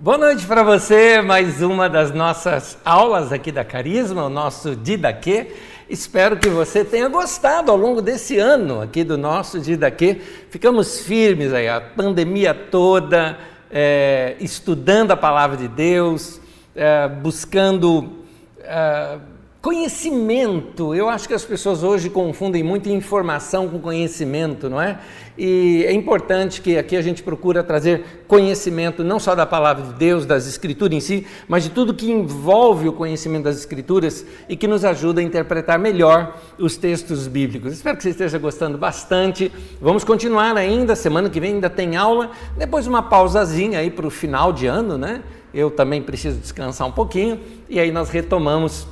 [0.00, 5.56] Boa noite para você, mais uma das nossas aulas aqui da Carisma, o nosso Didaquê.
[5.90, 10.20] Espero que você tenha gostado ao longo desse ano aqui do nosso Didaquê.
[10.50, 13.36] Ficamos firmes aí, a pandemia toda,
[13.72, 16.40] é, estudando a palavra de Deus,
[16.76, 18.22] é, buscando.
[18.62, 19.18] É,
[19.60, 25.00] Conhecimento, eu acho que as pessoas hoje confundem muito informação com conhecimento, não é?
[25.36, 29.94] E é importante que aqui a gente procura trazer conhecimento não só da palavra de
[29.94, 34.56] Deus, das escrituras em si, mas de tudo que envolve o conhecimento das escrituras e
[34.56, 37.72] que nos ajuda a interpretar melhor os textos bíblicos.
[37.72, 39.50] Espero que você esteja gostando bastante.
[39.80, 44.10] Vamos continuar ainda, semana que vem ainda tem aula, depois uma pausazinha aí para o
[44.10, 45.20] final de ano, né?
[45.52, 48.86] Eu também preciso descansar um pouquinho e aí nós retomamos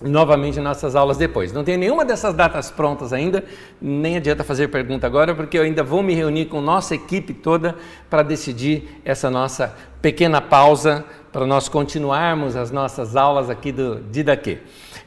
[0.00, 1.52] novamente nossas aulas depois.
[1.52, 3.44] Não tem nenhuma dessas datas prontas ainda,
[3.80, 7.74] nem adianta fazer pergunta agora, porque eu ainda vou me reunir com nossa equipe toda
[8.10, 14.58] para decidir essa nossa pequena pausa para nós continuarmos as nossas aulas aqui do Didaquê.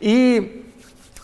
[0.01, 0.63] E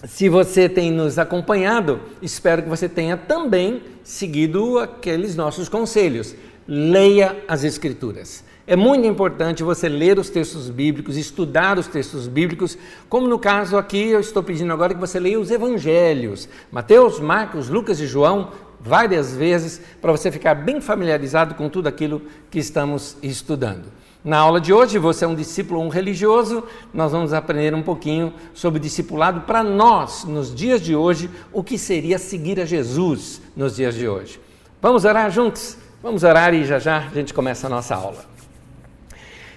[0.05, 6.35] se você tem nos acompanhado, espero que você tenha também seguido aqueles nossos conselhos.
[6.67, 8.43] Leia as Escrituras.
[8.67, 12.75] É muito importante você ler os textos bíblicos, estudar os textos bíblicos,
[13.07, 17.69] como no caso aqui eu estou pedindo agora que você leia os evangelhos, Mateus, Marcos,
[17.69, 23.15] Lucas e João, várias vezes, para você ficar bem familiarizado com tudo aquilo que estamos
[23.21, 23.85] estudando.
[24.23, 27.83] Na aula de hoje, você é um discípulo ou um religioso, nós vamos aprender um
[27.83, 33.39] pouquinho sobre discipulado para nós, nos dias de hoje, o que seria seguir a Jesus
[33.55, 34.39] nos dias de hoje.
[34.81, 35.77] Vamos orar juntos?
[36.01, 38.34] Vamos orar e já já a gente começa a nossa aula.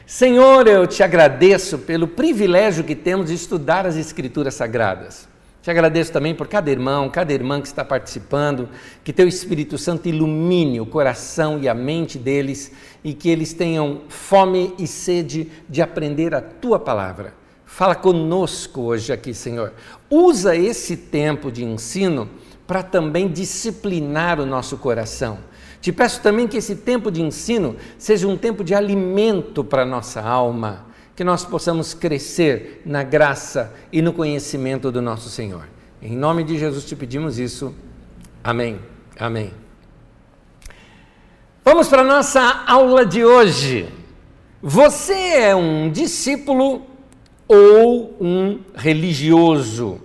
[0.09, 5.29] Senhor, eu te agradeço pelo privilégio que temos de estudar as Escrituras Sagradas.
[5.61, 8.71] Te agradeço também por cada irmão, cada irmã que está participando,
[9.05, 12.73] que teu Espírito Santo ilumine o coração e a mente deles
[13.05, 17.35] e que eles tenham fome e sede de aprender a tua palavra.
[17.69, 19.73] Fala conosco hoje aqui, Senhor.
[20.11, 22.29] Usa esse tempo de ensino
[22.67, 25.39] para também disciplinar o nosso coração
[25.81, 29.87] te peço também que esse tempo de ensino seja um tempo de alimento para a
[29.87, 35.69] nossa alma, que nós possamos crescer na graça e no conhecimento do nosso Senhor.
[36.03, 37.75] Em nome de Jesus te pedimos isso.
[38.43, 38.81] Amém.
[39.19, 39.53] Amém.
[41.65, 43.89] Vamos para a nossa aula de hoje.
[44.61, 46.87] Você é um discípulo
[47.49, 50.01] ou um religioso?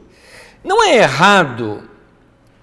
[0.64, 1.84] Não é errado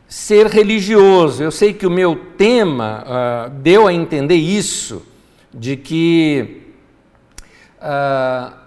[0.09, 1.43] ser religioso.
[1.43, 5.07] Eu sei que o meu tema uh, deu a entender isso,
[5.55, 6.63] de que
[7.77, 8.61] uh,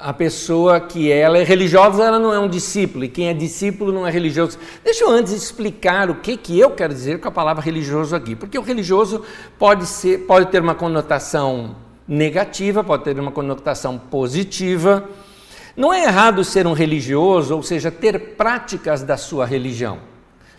[0.00, 3.92] a pessoa que ela é religiosa, ela não é um discípulo, e quem é discípulo
[3.92, 4.58] não é religioso.
[4.84, 8.34] Deixa eu antes explicar o que, que eu quero dizer com a palavra religioso aqui,
[8.34, 9.22] porque o religioso
[9.58, 11.76] pode, ser, pode ter uma conotação
[12.06, 15.08] negativa, pode ter uma conotação positiva.
[15.76, 19.98] Não é errado ser um religioso, ou seja, ter práticas da sua religião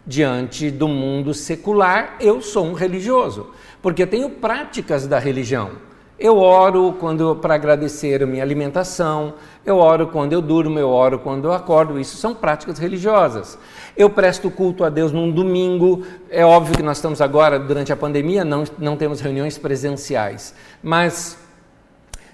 [0.05, 3.47] diante do mundo secular, eu sou um religioso,
[3.81, 5.71] porque tenho práticas da religião.
[6.19, 9.33] Eu oro quando para agradecer a minha alimentação,
[9.65, 13.57] eu oro quando eu durmo, eu oro quando eu acordo, isso são práticas religiosas.
[13.97, 17.95] Eu presto culto a Deus num domingo, é óbvio que nós estamos agora, durante a
[17.95, 21.40] pandemia, não, não temos reuniões presenciais, mas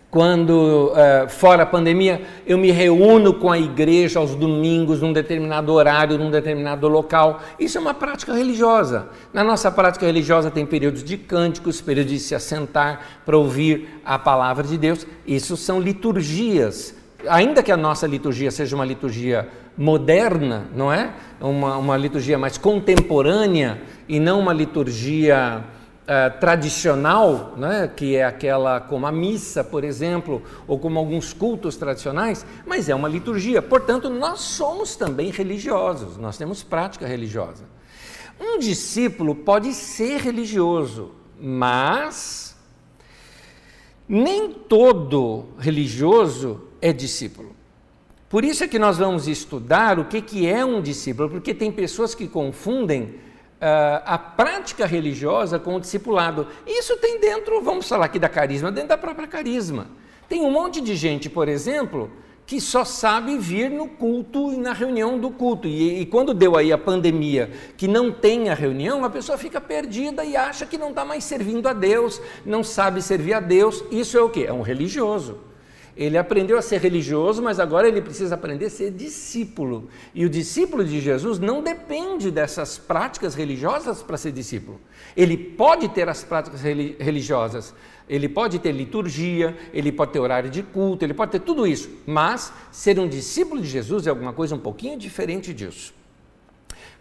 [0.09, 5.73] quando, uh, fora a pandemia, eu me reúno com a igreja aos domingos, num determinado
[5.73, 7.41] horário, num determinado local.
[7.59, 9.09] Isso é uma prática religiosa.
[9.33, 14.17] Na nossa prática religiosa tem períodos de cânticos, períodos de se assentar para ouvir a
[14.17, 15.05] palavra de Deus.
[15.27, 16.95] Isso são liturgias.
[17.27, 21.11] Ainda que a nossa liturgia seja uma liturgia moderna, não é?
[21.41, 25.63] Uma, uma liturgia mais contemporânea e não uma liturgia
[26.07, 31.75] uh, tradicional, né, que é aquela como a missa, por exemplo, ou como alguns cultos
[31.75, 33.61] tradicionais, mas é uma liturgia.
[33.61, 37.65] Portanto, nós somos também religiosos, nós temos prática religiosa.
[38.39, 42.55] Um discípulo pode ser religioso, mas
[44.07, 47.55] nem todo religioso é discípulo.
[48.29, 51.71] Por isso é que nós vamos estudar o que, que é um discípulo, porque tem
[51.71, 53.15] pessoas que confundem
[53.59, 56.47] a prática religiosa com o discipulado.
[56.65, 59.87] Isso tem dentro, vamos falar aqui da carisma, dentro da própria carisma.
[60.29, 62.11] Tem um monte de gente, por exemplo,
[62.45, 65.67] que só sabe vir no culto e na reunião do culto.
[65.67, 69.59] E, e, quando deu aí a pandemia, que não tem a reunião, a pessoa fica
[69.59, 73.83] perdida e acha que não está mais servindo a Deus, não sabe servir a Deus.
[73.91, 74.45] Isso é o que?
[74.45, 75.39] É um religioso.
[75.97, 79.89] Ele aprendeu a ser religioso, mas agora ele precisa aprender a ser discípulo.
[80.13, 84.79] E o discípulo de Jesus não depende dessas práticas religiosas para ser discípulo.
[85.15, 87.73] Ele pode ter as práticas religiosas,
[88.07, 91.89] ele pode ter liturgia, ele pode ter horário de culto, ele pode ter tudo isso,
[92.05, 95.93] mas ser um discípulo de Jesus é alguma coisa um pouquinho diferente disso.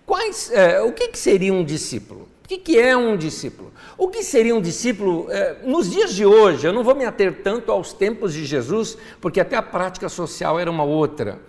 [0.06, 2.28] Quais, é, o que, que, seria um discípulo?
[2.46, 3.72] O que, é um discípulo?
[3.98, 6.64] O que seria um discípulo é, nos dias de hoje?
[6.64, 10.56] Eu não vou me ater tanto aos tempos de Jesus, porque até a prática social
[10.56, 11.40] era uma outra.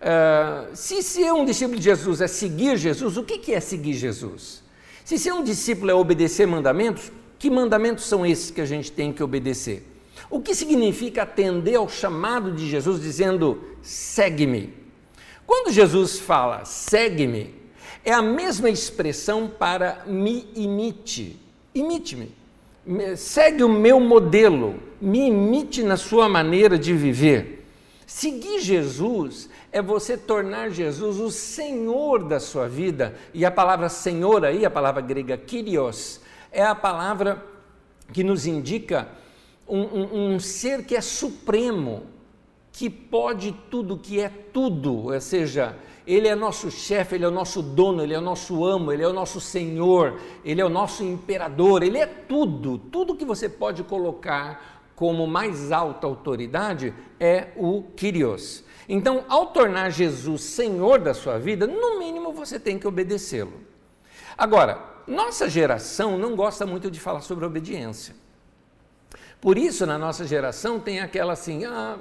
[0.00, 4.62] É, se ser um discípulo de Jesus é seguir Jesus, o que é seguir Jesus?
[5.04, 9.12] Se ser um discípulo é obedecer mandamentos, que mandamentos são esses que a gente tem
[9.12, 9.84] que obedecer?
[10.30, 14.72] O que significa atender ao chamado de Jesus dizendo segue-me?
[15.44, 17.63] Quando Jesus fala segue-me,
[18.04, 21.40] é a mesma expressão para me imite.
[21.74, 22.32] Imite-me.
[23.16, 27.64] Segue o meu modelo, me imite na sua maneira de viver.
[28.06, 33.14] Seguir Jesus é você tornar Jesus o Senhor da sua vida.
[33.32, 36.20] E a palavra Senhor aí, a palavra grega Kyrios,
[36.52, 37.42] é a palavra
[38.12, 39.08] que nos indica
[39.66, 42.02] um, um, um ser que é supremo,
[42.70, 45.74] que pode tudo, que é tudo, ou seja,
[46.06, 49.02] ele é nosso chefe, ele é o nosso dono, ele é o nosso amo, ele
[49.02, 53.48] é o nosso senhor, ele é o nosso imperador, ele é tudo, tudo que você
[53.48, 58.64] pode colocar como mais alta autoridade é o Kyrios.
[58.88, 63.60] Então, ao tornar Jesus senhor da sua vida, no mínimo você tem que obedecê-lo.
[64.36, 68.14] Agora, nossa geração não gosta muito de falar sobre obediência.
[69.40, 71.98] Por isso, na nossa geração, tem aquela assim: ah,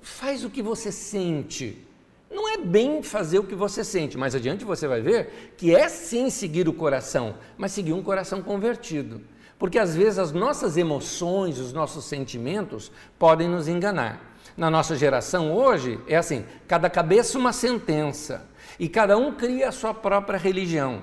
[0.00, 1.86] faz o que você sente.
[2.32, 5.88] Não é bem fazer o que você sente, mais adiante você vai ver que é
[5.88, 9.20] sim seguir o coração, mas seguir um coração convertido.
[9.58, 14.34] Porque às vezes as nossas emoções, os nossos sentimentos podem nos enganar.
[14.56, 18.48] Na nossa geração hoje é assim: cada cabeça uma sentença
[18.78, 21.02] e cada um cria a sua própria religião.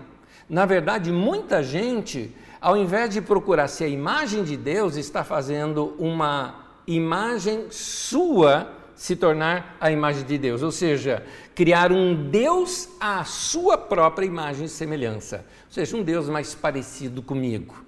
[0.49, 5.95] Na verdade, muita gente, ao invés de procurar ser a imagem de Deus, está fazendo
[5.99, 11.23] uma imagem sua se tornar a imagem de Deus, ou seja,
[11.55, 15.37] criar um Deus à sua própria imagem e semelhança,
[15.67, 17.81] ou seja, um Deus mais parecido comigo.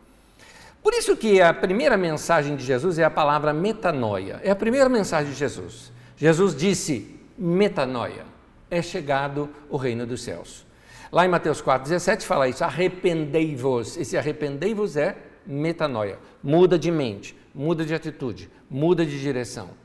[0.81, 4.39] Por isso que a primeira mensagem de Jesus é a palavra metanoia.
[4.41, 5.91] É a primeira mensagem de Jesus.
[6.15, 8.23] Jesus disse: metanoia,
[8.69, 10.65] é chegado o reino dos céus.
[11.11, 13.97] Lá em Mateus 4,17 fala isso, arrependei-vos.
[13.97, 19.80] Esse arrependei-vos é metanoia, muda de mente, muda de atitude, muda de direção.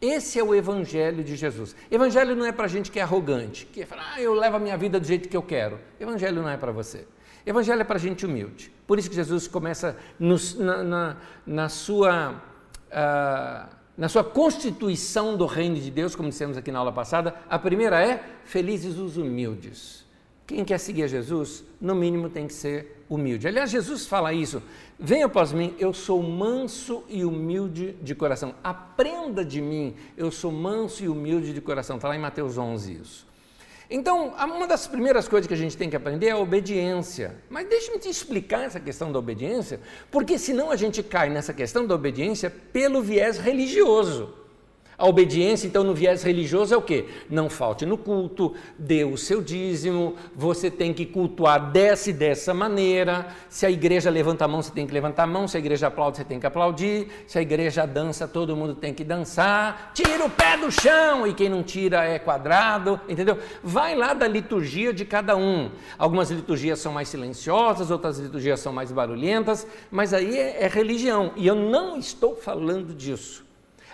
[0.00, 1.74] Esse é o Evangelho de Jesus.
[1.90, 4.76] Evangelho não é para gente que é arrogante, que fala, ah, eu levo a minha
[4.76, 5.78] vida do jeito que eu quero.
[5.98, 7.06] Evangelho não é para você.
[7.46, 8.72] Evangelho é para gente humilde.
[8.86, 11.16] Por isso que Jesus começa na, na,
[11.46, 12.42] na, sua,
[12.88, 17.34] uh, na sua constituição do reino de Deus, como dissemos aqui na aula passada.
[17.48, 20.04] A primeira é: felizes os humildes.
[20.46, 23.48] Quem quer seguir a Jesus, no mínimo tem que ser humilde.
[23.48, 24.62] Aliás, Jesus fala isso:
[24.98, 28.54] venha após mim, eu sou manso e humilde de coração.
[28.62, 31.96] Aprenda de mim, eu sou manso e humilde de coração.
[31.96, 33.26] Está lá em Mateus 11 isso.
[33.88, 37.36] Então, uma das primeiras coisas que a gente tem que aprender é a obediência.
[37.48, 41.86] Mas deixe-me te explicar essa questão da obediência, porque senão a gente cai nessa questão
[41.86, 44.45] da obediência pelo viés religioso.
[44.98, 47.04] A obediência, então, no viés religioso é o quê?
[47.28, 52.54] Não falte no culto, dê o seu dízimo, você tem que cultuar dessa e dessa
[52.54, 53.26] maneira.
[53.50, 55.46] Se a igreja levanta a mão, você tem que levantar a mão.
[55.46, 57.08] Se a igreja aplaude, você tem que aplaudir.
[57.26, 59.92] Se a igreja dança, todo mundo tem que dançar.
[59.92, 63.38] Tira o pé do chão e quem não tira é quadrado, entendeu?
[63.62, 65.70] Vai lá da liturgia de cada um.
[65.98, 71.32] Algumas liturgias são mais silenciosas, outras liturgias são mais barulhentas, mas aí é, é religião.
[71.36, 73.45] E eu não estou falando disso.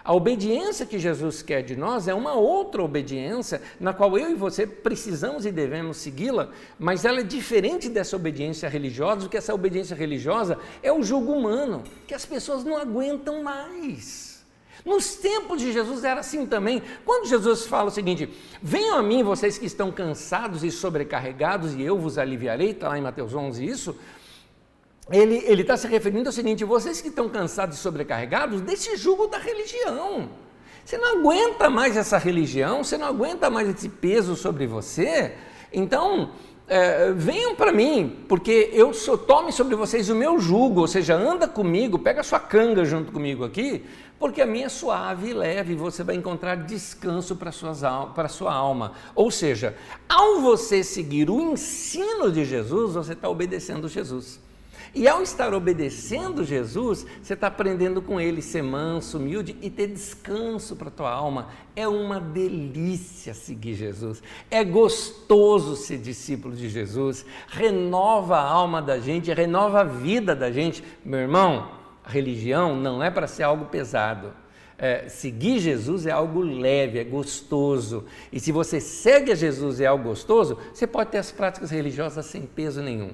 [0.05, 4.35] A obediência que Jesus quer de nós é uma outra obediência, na qual eu e
[4.35, 9.95] você precisamos e devemos segui-la, mas ela é diferente dessa obediência religiosa, porque essa obediência
[9.95, 14.33] religiosa é o jugo humano, que as pessoas não aguentam mais.
[14.85, 16.83] Nos tempos de Jesus era assim também.
[17.05, 18.29] Quando Jesus fala o seguinte:
[18.61, 22.99] Venham a mim, vocês que estão cansados e sobrecarregados, e eu vos aliviarei, está lá
[22.99, 23.97] em Mateus 11 isso
[25.11, 29.39] ele está se referindo ao seguinte: vocês que estão cansados e sobrecarregados desse jugo da
[29.39, 30.29] religião.
[30.85, 35.33] Você não aguenta mais essa religião, você não aguenta mais esse peso sobre você.
[35.73, 36.33] Então,
[36.67, 41.15] é, venham para mim, porque eu sou, tome sobre vocês o meu jugo, ou seja,
[41.15, 43.85] anda comigo, pega a sua canga junto comigo aqui,
[44.19, 48.93] porque a minha é suave e leve, você vai encontrar descanso para a sua alma.
[49.15, 49.77] Ou seja,
[50.09, 54.41] ao você seguir o ensino de Jesus, você está obedecendo Jesus.
[54.95, 59.87] E ao estar obedecendo Jesus, você está aprendendo com ele ser manso, humilde e ter
[59.87, 61.49] descanso para a tua alma.
[61.75, 64.23] É uma delícia seguir Jesus.
[64.51, 67.25] É gostoso ser discípulo de Jesus.
[67.49, 70.85] Renova a alma da gente, renova a vida da gente.
[71.03, 71.71] Meu irmão,
[72.05, 74.35] a religião não é para ser algo pesado.
[74.77, 78.05] É, seguir Jesus é algo leve, é gostoso.
[78.31, 81.71] E se você segue a Jesus e é algo gostoso, você pode ter as práticas
[81.71, 83.13] religiosas sem peso nenhum.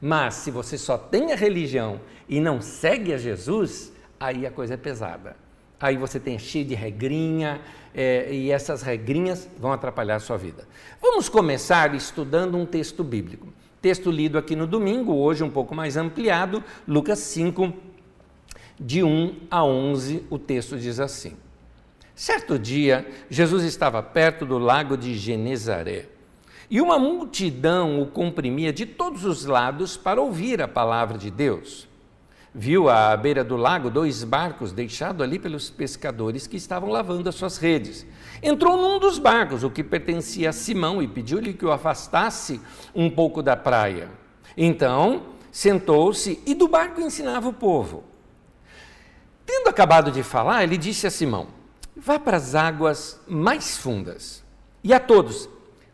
[0.00, 4.74] Mas se você só tem a religião e não segue a Jesus, aí a coisa
[4.74, 5.36] é pesada.
[5.80, 7.60] Aí você tem cheio de regrinha
[7.94, 10.66] é, e essas regrinhas vão atrapalhar a sua vida.
[11.00, 13.48] Vamos começar estudando um texto bíblico.
[13.80, 17.72] Texto lido aqui no domingo, hoje um pouco mais ampliado, Lucas 5,
[18.78, 21.36] de 1 a 11, o texto diz assim:
[22.14, 26.17] Certo dia, Jesus estava perto do lago de Genezaré
[26.70, 31.88] e uma multidão o comprimia de todos os lados para ouvir a palavra de Deus.
[32.54, 37.34] Viu à beira do lago dois barcos deixados ali pelos pescadores que estavam lavando as
[37.34, 38.06] suas redes.
[38.42, 42.60] Entrou num dos barcos, o que pertencia a Simão, e pediu-lhe que o afastasse
[42.94, 44.10] um pouco da praia.
[44.56, 48.04] Então, sentou-se e do barco ensinava o povo.
[49.46, 51.48] Tendo acabado de falar, ele disse a Simão:
[51.96, 54.42] Vá para as águas mais fundas.
[54.82, 55.48] E a todos,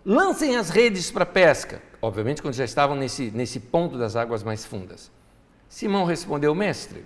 [0.04, 1.82] lancem as redes para pesca.
[2.02, 5.10] Obviamente, quando já estavam nesse, nesse ponto das águas mais fundas.
[5.68, 7.04] Simão respondeu: Mestre,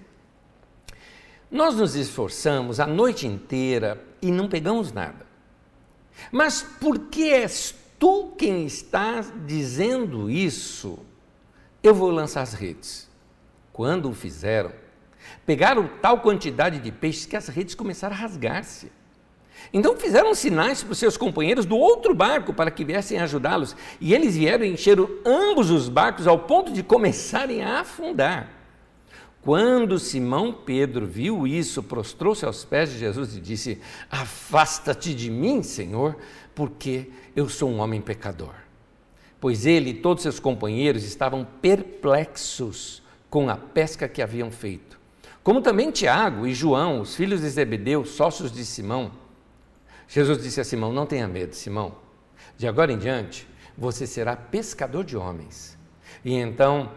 [1.51, 5.27] nós nos esforçamos a noite inteira e não pegamos nada.
[6.33, 10.99] Mas por que és tu quem está dizendo isso?
[11.83, 13.09] Eu vou lançar as redes.
[13.73, 14.73] Quando o fizeram,
[15.47, 18.91] pegaram tal quantidade de peixes que as redes começaram a rasgar-se.
[19.73, 23.77] Então fizeram sinais para os seus companheiros do outro barco para que viessem ajudá-los.
[24.01, 28.59] E eles vieram e encheram ambos os barcos ao ponto de começarem a afundar.
[29.43, 35.63] Quando Simão Pedro viu isso, prostrou-se aos pés de Jesus e disse: Afasta-te de mim,
[35.63, 36.17] Senhor,
[36.55, 38.55] porque eu sou um homem pecador.
[39.41, 44.99] Pois ele e todos seus companheiros estavam perplexos com a pesca que haviam feito.
[45.43, 49.13] Como também Tiago e João, os filhos de Zebedeu, sócios de Simão.
[50.09, 51.97] Jesus disse a Simão: Não tenha medo, Simão.
[52.57, 53.47] De agora em diante,
[53.77, 55.79] você será pescador de homens.
[56.25, 56.91] E então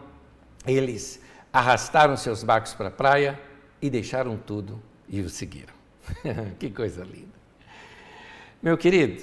[0.65, 3.39] eles arrastaram seus barcos para a praia
[3.81, 5.73] e deixaram tudo e o seguiram.
[6.57, 7.41] que coisa linda.
[8.61, 9.21] Meu querido,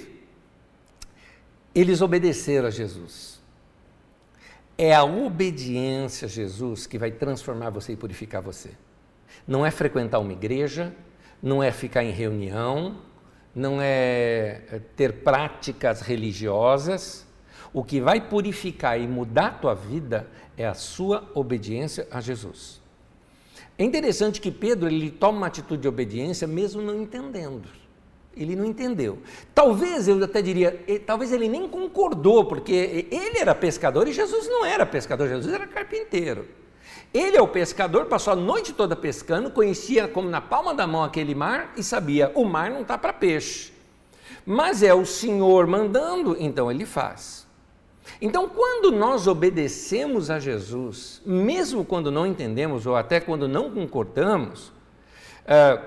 [1.73, 3.39] eles obedeceram a Jesus.
[4.77, 8.71] É a obediência a Jesus que vai transformar você e purificar você.
[9.47, 10.93] Não é frequentar uma igreja,
[11.41, 13.01] não é ficar em reunião,
[13.55, 17.25] não é, é ter práticas religiosas.
[17.73, 20.27] O que vai purificar e mudar a tua vida
[20.57, 22.81] é a sua obediência a Jesus.
[23.77, 27.69] É interessante que Pedro ele toma uma atitude de obediência mesmo não entendendo.
[28.35, 29.19] Ele não entendeu.
[29.55, 34.65] Talvez eu até diria, talvez ele nem concordou, porque ele era pescador e Jesus não
[34.65, 36.45] era pescador, Jesus era carpinteiro.
[37.13, 41.03] Ele é o pescador, passou a noite toda pescando, conhecia como na palma da mão
[41.03, 43.73] aquele mar e sabia: o mar não está para peixe.
[44.45, 47.47] Mas é o Senhor mandando, então ele faz.
[48.21, 54.71] Então, quando nós obedecemos a Jesus, mesmo quando não entendemos ou até quando não concordamos,
[55.45, 55.79] é,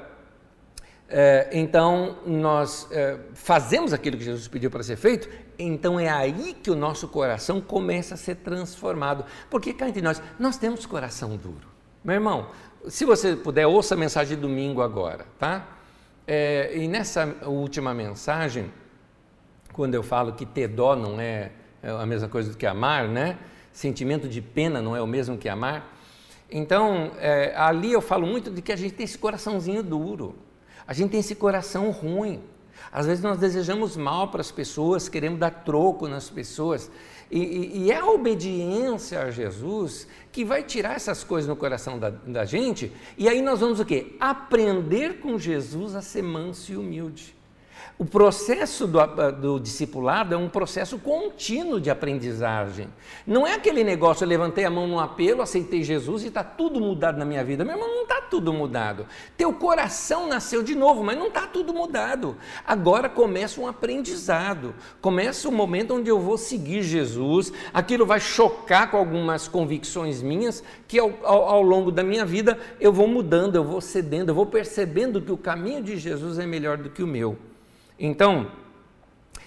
[1.09, 5.29] é, então nós é, fazemos aquilo que Jesus pediu para ser feito,
[5.63, 9.25] então é aí que o nosso coração começa a ser transformado.
[9.51, 11.69] Porque cá entre nós, nós temos coração duro.
[12.05, 12.49] Meu irmão,
[12.89, 15.67] se você puder, ouça a mensagem de domingo agora, tá?
[16.27, 18.73] É, e nessa última mensagem,
[19.73, 21.53] quando eu falo que ter dó não é,
[21.83, 23.39] é a mesma coisa do que amar, né?
[23.73, 25.97] Sentimento de pena não é o mesmo que amar.
[26.51, 30.37] Então, é, ali eu falo muito de que a gente tem esse coraçãozinho duro.
[30.87, 32.43] A gente tem esse coração ruim.
[32.93, 36.91] Às vezes nós desejamos mal para as pessoas, queremos dar troco nas pessoas.
[37.31, 41.99] E, e, e, é a obediência a Jesus que vai tirar essas coisas no coração
[41.99, 42.93] da, da gente.
[43.17, 44.15] E aí nós vamos o quê?
[44.21, 47.35] Aprender com Jesus a ser manso e humilde.
[48.03, 48.99] O processo do,
[49.31, 52.89] do, discipulado é um processo contínuo de aprendizagem.
[53.25, 56.81] Não é aquele negócio, eu levantei a mão no apelo, aceitei Jesus e está tudo
[56.81, 57.65] mudado na minha vida.
[57.65, 59.07] Meu irmão, não está tudo mudado.
[59.37, 62.37] Teu coração nasceu de novo, mas não está tudo mudado.
[62.67, 64.75] Agora começa um aprendizado.
[65.01, 67.53] Começa o momento onde eu vou seguir Jesus.
[67.73, 72.59] Aquilo vai chocar com algumas convicções minhas, que ao, ao, ao longo da minha vida
[72.81, 76.45] eu vou mudando, eu vou cedendo, eu vou percebendo que o caminho de Jesus é
[76.45, 77.39] melhor do que o meu.
[78.05, 78.51] Então,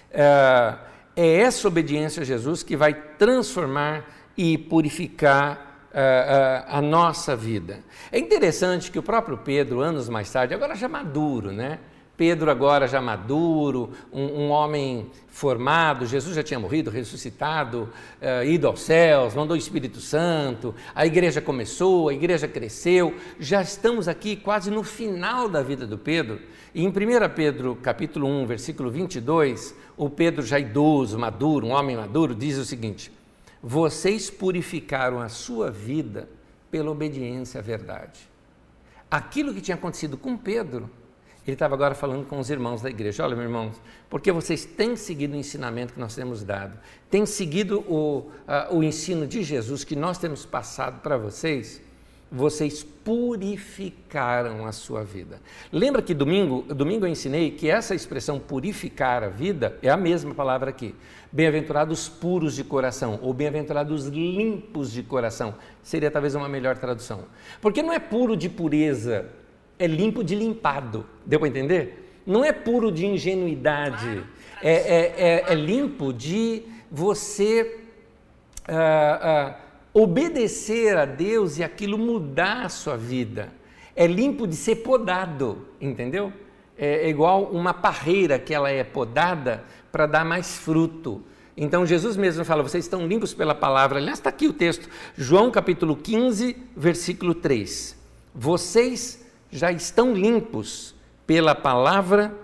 [0.09, 0.75] é,
[1.13, 4.05] é essa obediência a Jesus que vai transformar
[4.37, 5.65] e purificar
[6.67, 7.79] a nossa vida.
[8.11, 11.79] É interessante que o próprio Pedro, anos mais tarde, agora já maduro, né?
[12.17, 17.89] Pedro, agora já maduro, um, um, homem formado, Jesus já tinha morrido, ressuscitado,
[18.21, 23.61] uh, ido aos céus, mandou o Espírito Santo, a igreja começou, a igreja cresceu, já
[23.61, 26.39] estamos aqui quase no final da vida do Pedro.
[26.73, 26.93] E em 1
[27.35, 32.63] Pedro, capítulo 1, versículo 22, o Pedro já idoso, maduro, um homem maduro, diz o
[32.63, 33.11] seguinte:
[33.61, 36.29] Vocês purificaram a sua vida
[36.71, 38.19] pela obediência à verdade.
[39.09, 40.89] Aquilo que tinha acontecido com Pedro,
[41.45, 43.23] ele estava agora falando com os irmãos da igreja.
[43.23, 46.77] Olha, meus irmãos, porque vocês têm seguido o ensinamento que nós temos dado,
[47.09, 51.81] têm seguido o, uh, o ensino de Jesus que nós temos passado para vocês,
[52.31, 55.39] vocês purificaram a sua vida.
[55.71, 60.33] Lembra que domingo, domingo eu ensinei que essa expressão purificar a vida é a mesma
[60.33, 60.95] palavra aqui.
[61.31, 67.25] Bem-aventurados puros de coração, ou bem-aventurados limpos de coração, seria talvez uma melhor tradução.
[67.61, 69.29] Porque não é puro de pureza,
[69.77, 71.05] é limpo de limpado.
[71.25, 72.21] Deu para entender?
[72.25, 74.23] Não é puro de ingenuidade,
[74.61, 77.79] é, é, é, é limpo de você
[78.67, 79.55] uh, uh,
[79.93, 83.53] obedecer a Deus e aquilo mudar a sua vida.
[83.95, 86.33] É limpo de ser podado, entendeu?
[86.77, 91.21] É, é igual uma parreira que ela é podada para dar mais fruto.
[91.55, 93.99] Então Jesus mesmo fala: vocês estão limpos pela palavra.
[93.99, 97.95] Aliás, está aqui o texto, João capítulo 15, versículo 3.
[98.33, 99.24] Vocês
[99.57, 100.95] já estão limpos
[101.25, 102.35] pela palavra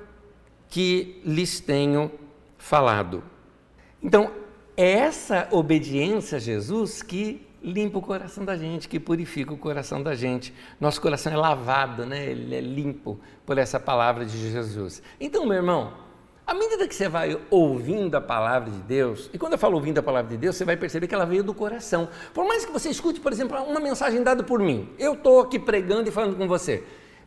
[0.69, 2.11] que lhes tenho
[2.57, 3.23] falado.
[4.01, 4.31] Então,
[4.75, 10.01] é essa obediência a Jesus que limpa o coração da gente, que purifica o coração
[10.01, 10.53] da gente.
[10.79, 12.25] Nosso coração é lavado, né?
[12.25, 15.03] ele é limpo por essa palavra de Jesus.
[15.19, 15.93] Então, meu irmão,
[16.47, 19.99] à medida que você vai ouvindo a palavra de Deus, e quando eu falo ouvindo
[19.99, 22.09] a palavra de Deus, você vai perceber que ela veio do coração.
[22.33, 25.59] Por mais que você escute, por exemplo, uma mensagem dada por mim, eu estou aqui
[25.59, 26.83] pregando e falando com você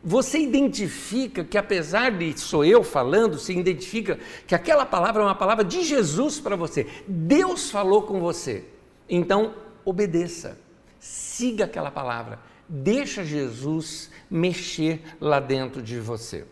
[0.07, 5.33] você identifica que, apesar de sou eu falando, se identifica que aquela palavra é uma
[5.33, 6.85] palavra de Jesus para você.
[7.07, 8.65] Deus falou com você.
[9.09, 10.59] Então, obedeça,
[10.99, 16.45] siga aquela palavra, deixa Jesus mexer lá dentro de você.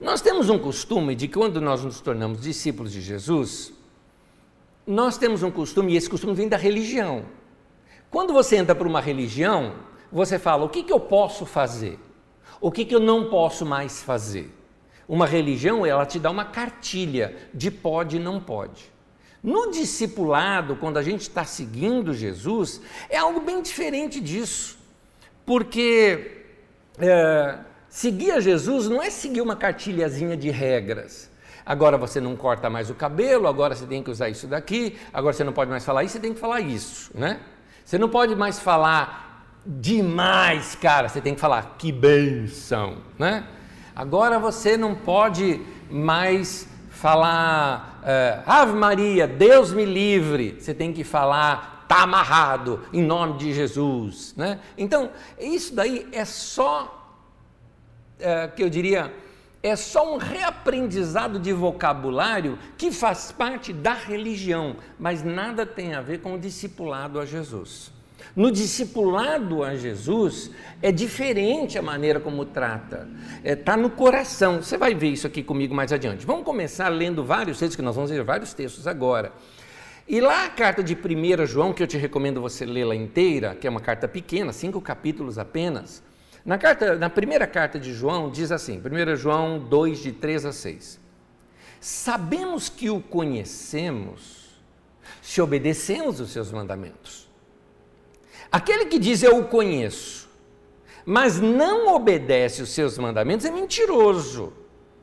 [0.00, 3.70] Nós temos um costume de quando nós nos tornamos discípulos de Jesus,
[4.86, 7.26] nós temos um costume, e esse costume vem da religião.
[8.10, 9.74] Quando você entra para uma religião,
[10.10, 11.98] você fala: o que, que eu posso fazer?
[12.60, 14.54] O que, que eu não posso mais fazer?
[15.08, 18.92] Uma religião, ela te dá uma cartilha de pode e não pode.
[19.42, 24.76] No discipulado, quando a gente está seguindo Jesus, é algo bem diferente disso.
[25.46, 26.42] Porque
[26.98, 31.30] é, seguir a Jesus não é seguir uma cartilhazinha de regras.
[31.64, 35.32] Agora você não corta mais o cabelo, agora você tem que usar isso daqui, agora
[35.32, 37.40] você não pode mais falar isso, você tem que falar isso, né?
[37.84, 39.27] Você não pode mais falar
[39.68, 41.08] demais, cara.
[41.08, 43.46] Você tem que falar que benção, né?
[43.94, 50.56] Agora você não pode mais falar uh, Ave Maria, Deus me livre.
[50.58, 54.60] Você tem que falar tá amarrado em nome de Jesus, né?
[54.76, 57.16] Então isso daí é só
[58.20, 59.12] uh, que eu diria
[59.62, 66.00] é só um reaprendizado de vocabulário que faz parte da religião, mas nada tem a
[66.00, 67.90] ver com o discipulado a Jesus.
[68.36, 73.08] No discipulado a Jesus, é diferente a maneira como trata.
[73.38, 74.62] Está é, tá no coração.
[74.62, 76.26] Você vai ver isso aqui comigo mais adiante.
[76.26, 79.32] Vamos começar lendo vários textos, que nós vamos ler vários textos agora.
[80.06, 83.66] E lá a carta de 1 João, que eu te recomendo você lê-la inteira, que
[83.66, 86.02] é uma carta pequena, cinco capítulos apenas.
[86.44, 90.52] Na, carta, na primeira carta de João, diz assim, 1 João 2, de 3 a
[90.52, 90.98] 6.
[91.80, 94.48] Sabemos que o conhecemos
[95.20, 97.27] se obedecemos os seus mandamentos.
[98.50, 100.28] Aquele que diz eu o conheço,
[101.04, 104.52] mas não obedece os seus mandamentos é mentiroso,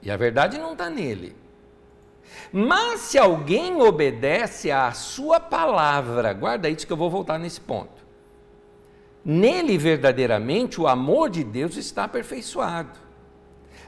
[0.02, 1.36] e a verdade não está nele.
[2.52, 8.06] Mas se alguém obedece à sua palavra, guarda isso que eu vou voltar nesse ponto.
[9.24, 13.00] Nele verdadeiramente o amor de Deus está aperfeiçoado.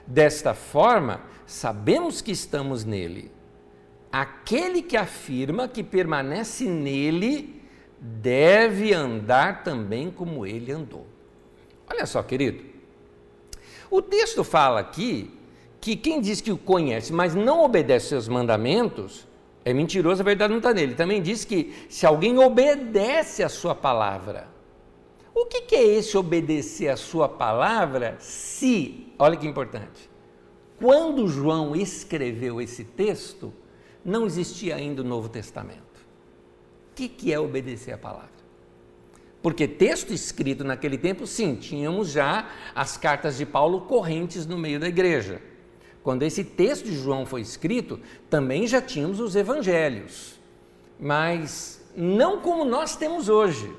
[0.05, 3.31] Desta forma, sabemos que estamos nele.
[4.11, 7.56] Aquele que afirma que permanece nele
[7.99, 11.05] deve andar também como ele andou.
[11.89, 12.63] Olha só, querido.
[13.89, 15.31] O texto fala aqui
[15.79, 19.27] que quem diz que o conhece, mas não obedece seus mandamentos,
[19.63, 20.95] é mentiroso, a verdade não está nele.
[20.95, 24.47] Também diz que se alguém obedece a sua palavra,
[25.33, 30.09] o que, que é esse obedecer a sua palavra se, olha que importante,
[30.79, 33.53] quando João escreveu esse texto,
[34.03, 35.86] não existia ainda o Novo Testamento
[36.97, 38.37] que, que é obedecer a palavra?
[39.39, 44.79] Porque texto escrito naquele tempo, sim, tínhamos já as cartas de Paulo correntes no meio
[44.79, 45.39] da igreja.
[46.01, 50.39] Quando esse texto de João foi escrito, também já tínhamos os evangelhos,
[50.99, 53.71] mas não como nós temos hoje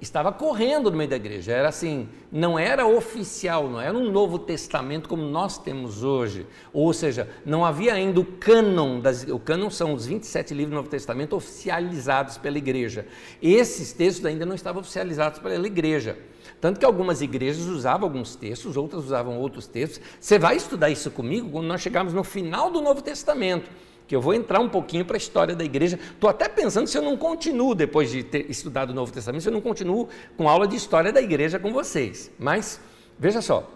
[0.00, 1.52] estava correndo no meio da igreja.
[1.52, 6.46] Era assim, não era oficial, não era um Novo Testamento como nós temos hoje.
[6.72, 10.76] Ou seja, não havia ainda o cânon, das, o cânon são os 27 livros do
[10.76, 13.06] Novo Testamento oficializados pela igreja.
[13.42, 16.18] Esses textos ainda não estavam oficializados pela igreja.
[16.60, 20.00] Tanto que algumas igrejas usavam alguns textos, outras usavam outros textos.
[20.20, 23.70] Você vai estudar isso comigo quando nós chegarmos no final do Novo Testamento
[24.10, 25.96] que eu vou entrar um pouquinho para a história da igreja.
[25.96, 29.48] Estou até pensando se eu não continuo, depois de ter estudado o Novo Testamento, se
[29.48, 32.28] eu não continuo com aula de história da igreja com vocês.
[32.36, 32.80] Mas,
[33.16, 33.70] veja só,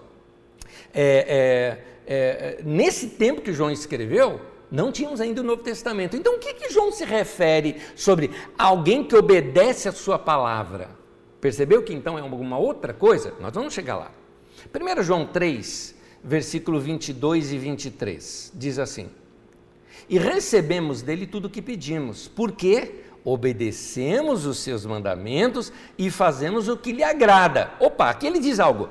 [0.92, 2.14] é, é,
[2.58, 4.40] é, nesse tempo que João escreveu,
[4.72, 6.16] não tínhamos ainda o Novo Testamento.
[6.16, 10.90] Então, o que, que João se refere sobre alguém que obedece a sua palavra?
[11.40, 13.34] Percebeu que então é alguma outra coisa?
[13.38, 14.10] Nós vamos chegar lá.
[14.98, 15.94] 1 João 3,
[16.24, 19.08] versículo 22 e 23, diz assim:
[20.08, 26.76] e recebemos dele tudo o que pedimos, porque obedecemos os seus mandamentos e fazemos o
[26.76, 27.72] que lhe agrada.
[27.80, 28.88] Opa, aqui ele diz algo.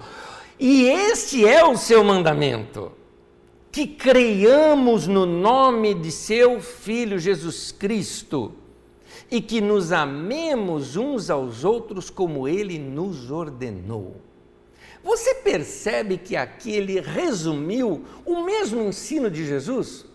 [0.60, 2.91] E este é o seu mandamento:
[3.71, 8.54] que creiamos no nome de seu Filho Jesus Cristo
[9.30, 14.21] e que nos amemos uns aos outros como ele nos ordenou.
[15.04, 20.06] Você percebe que aqui ele resumiu o mesmo ensino de Jesus?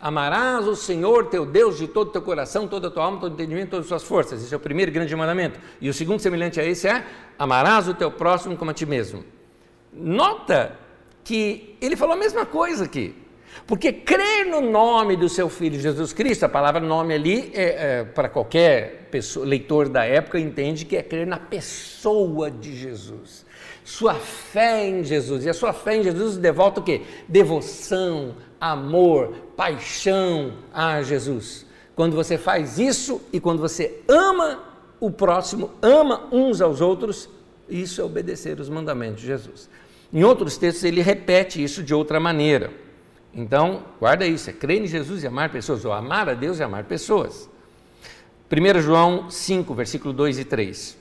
[0.00, 3.32] Amarás o Senhor teu Deus de todo o teu coração, toda a tua alma, todo
[3.32, 4.42] o entendimento, todas as suas forças.
[4.42, 5.60] Esse é o primeiro grande mandamento.
[5.80, 7.04] E o segundo, semelhante a esse, é:
[7.38, 9.24] amarás o teu próximo como a ti mesmo.
[9.92, 10.78] Nota
[11.24, 13.14] que ele falou a mesma coisa aqui.
[13.66, 17.62] Porque crer no nome do seu filho Jesus Cristo, a palavra nome ali, é,
[18.00, 23.44] é, para qualquer pessoa, leitor da época, entende que é crer na pessoa de Jesus.
[23.84, 25.44] Sua fé em Jesus.
[25.44, 27.02] E a sua fé em Jesus devota o quê?
[27.28, 31.66] Devoção, amor, paixão a Jesus.
[31.96, 34.60] Quando você faz isso e quando você ama
[35.00, 37.28] o próximo, ama uns aos outros,
[37.68, 39.68] isso é obedecer os mandamentos de Jesus.
[40.12, 42.72] Em outros textos ele repete isso de outra maneira.
[43.34, 46.62] Então, guarda isso, é crer em Jesus e amar pessoas, ou amar a Deus e
[46.62, 47.50] amar pessoas.
[48.48, 50.96] 1 João 5, versículo 2 e 3.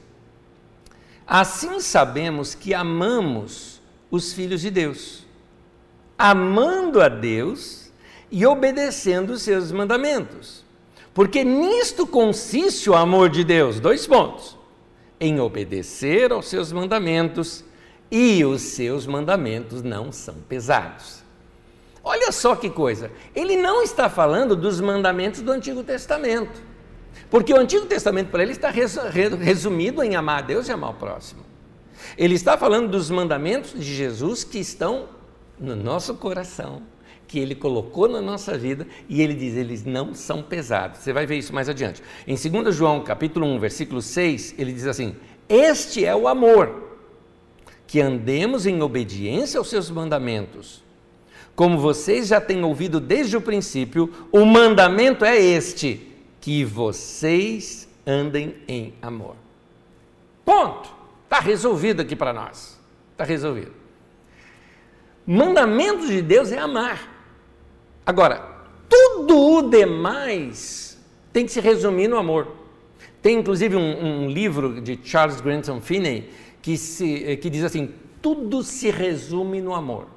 [1.27, 5.29] Assim sabemos que amamos os filhos de Deus
[6.21, 7.91] amando a Deus
[8.29, 10.63] e obedecendo os seus mandamentos.
[11.15, 13.79] Porque nisto consiste o amor de Deus.
[13.79, 14.55] Dois pontos:
[15.19, 17.65] em obedecer aos seus mandamentos
[18.11, 21.21] e os seus mandamentos não são pesados.
[22.03, 26.61] Olha só que coisa, ele não está falando dos mandamentos do Antigo Testamento,
[27.29, 30.95] porque o Antigo Testamento para ele está resumido em amar a Deus e amar o
[30.95, 31.45] próximo.
[32.17, 35.07] Ele está falando dos mandamentos de Jesus que estão
[35.61, 36.81] no nosso coração,
[37.27, 40.99] que Ele colocou na nossa vida e Ele diz, eles não são pesados.
[40.99, 42.01] Você vai ver isso mais adiante.
[42.27, 45.15] Em 2 João, capítulo 1, versículo 6, ele diz assim,
[45.47, 46.97] este é o amor,
[47.85, 50.83] que andemos em obediência aos seus mandamentos.
[51.55, 56.07] Como vocês já têm ouvido desde o princípio, o mandamento é este,
[56.39, 59.35] que vocês andem em amor.
[60.43, 60.89] Ponto.
[61.23, 62.77] Está resolvido aqui para nós.
[63.13, 63.80] Está resolvido.
[65.25, 67.09] Mandamento de Deus é amar.
[68.05, 68.43] Agora,
[68.89, 70.99] tudo o demais
[71.31, 72.47] tem que se resumir no amor.
[73.21, 76.29] Tem inclusive um, um livro de Charles Grantham Finney
[76.61, 80.07] que, se, que diz assim: tudo se resume no amor.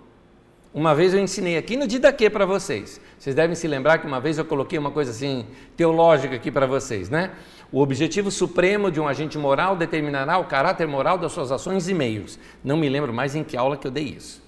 [0.73, 3.01] Uma vez eu ensinei aqui no Didaquê para vocês.
[3.17, 6.67] Vocês devem se lembrar que uma vez eu coloquei uma coisa assim teológica aqui para
[6.67, 7.31] vocês, né?
[7.71, 11.95] O objetivo supremo de um agente moral determinará o caráter moral das suas ações e
[11.95, 12.39] meios.
[12.63, 14.44] Não me lembro mais em que aula que eu dei isso.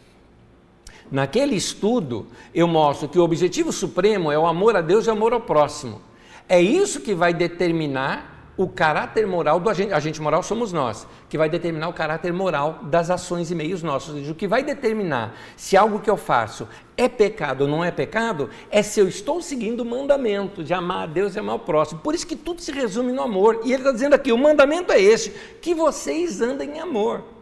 [1.10, 5.12] Naquele estudo, eu mostro que o objetivo supremo é o amor a Deus e o
[5.12, 6.00] amor ao próximo.
[6.48, 11.36] É isso que vai determinar o caráter moral do agente, agente moral somos nós, que
[11.36, 14.14] vai determinar o caráter moral das ações e meios nossos.
[14.14, 16.66] Ou seja, o que vai determinar se algo que eu faço
[16.96, 21.02] é pecado ou não é pecado, é se eu estou seguindo o mandamento de amar
[21.02, 22.00] a Deus e amar o próximo.
[22.00, 23.60] Por isso que tudo se resume no amor.
[23.64, 27.35] E ele está dizendo aqui: o mandamento é este, que vocês andem em amor.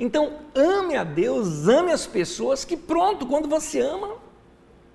[0.00, 4.16] Então, ame a Deus, ame as pessoas, que pronto, quando você ama,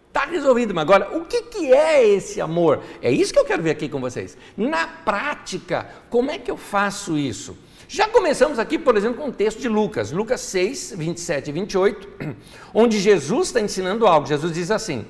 [0.08, 0.74] está resolvido.
[0.74, 2.82] Mas agora, o que, que é esse amor?
[3.04, 4.36] É isso que eu quero ver aqui com vocês.
[4.58, 7.56] Na prática, como é que eu faço isso?
[7.88, 12.08] Já começamos aqui, por exemplo, com o texto de Lucas, Lucas 6, 27 e 28,
[12.74, 14.26] onde Jesus está ensinando algo.
[14.26, 15.06] Jesus diz assim: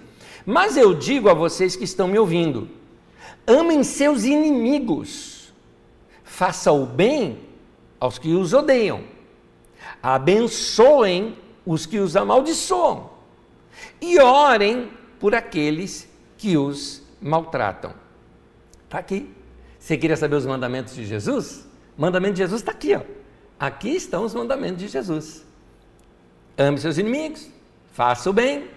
[0.46, 2.68] Mas eu digo a vocês que estão me ouvindo,
[3.48, 5.54] amem seus inimigos,
[6.22, 7.40] faça o bem
[7.98, 9.15] aos que os odeiam,
[10.06, 13.10] abençoem os que os amaldiçoam
[14.00, 17.92] e orem por aqueles que os maltratam.
[18.84, 19.34] Está aqui.
[19.80, 21.68] Você queria saber os mandamentos de Jesus?
[21.98, 23.02] O mandamento de Jesus está aqui, ó.
[23.60, 25.44] Aqui estão os mandamentos de Jesus.
[26.56, 27.50] Ame seus inimigos,
[27.92, 28.70] faça o bem,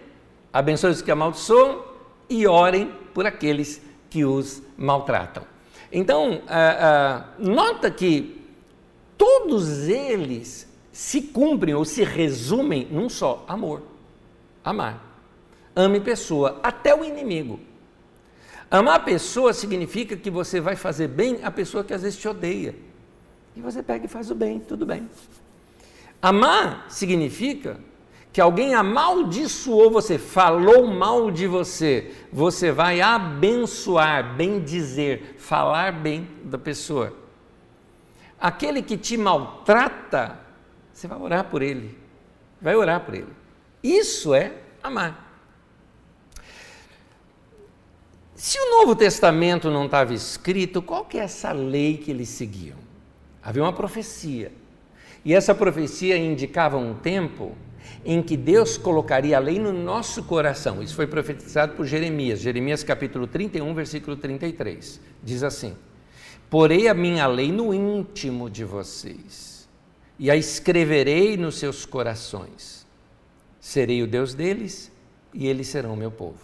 [0.50, 1.84] abençoe os que amaldiçoam
[2.30, 5.44] e orem por aqueles que os maltratam.
[5.92, 8.42] Então, ah, ah, nota que
[9.18, 10.67] todos eles
[10.98, 13.82] se cumprem ou se resumem num só: amor.
[14.64, 15.00] Amar.
[15.76, 17.60] Ame pessoa, até o inimigo.
[18.68, 22.26] Amar a pessoa significa que você vai fazer bem a pessoa que às vezes te
[22.26, 22.74] odeia.
[23.54, 25.08] E você pega e faz o bem, tudo bem.
[26.20, 27.78] Amar significa
[28.32, 36.26] que alguém amaldiçoou você, falou mal de você, você vai abençoar, bem dizer, falar bem
[36.42, 37.16] da pessoa.
[38.40, 40.47] Aquele que te maltrata,
[40.98, 41.96] você vai orar por ele,
[42.60, 43.32] vai orar por ele.
[43.80, 45.26] Isso é amar.
[48.34, 52.76] Se o Novo Testamento não estava escrito, qual que é essa lei que eles seguiam?
[53.40, 54.50] Havia uma profecia.
[55.24, 57.56] E essa profecia indicava um tempo
[58.04, 60.82] em que Deus colocaria a lei no nosso coração.
[60.82, 65.00] Isso foi profetizado por Jeremias, Jeremias capítulo 31, versículo 33.
[65.22, 65.76] Diz assim:
[66.50, 69.57] Porei a minha lei no íntimo de vocês,
[70.18, 72.86] e a escreverei nos seus corações.
[73.60, 74.90] Serei o Deus deles,
[75.32, 76.40] e eles serão o meu povo.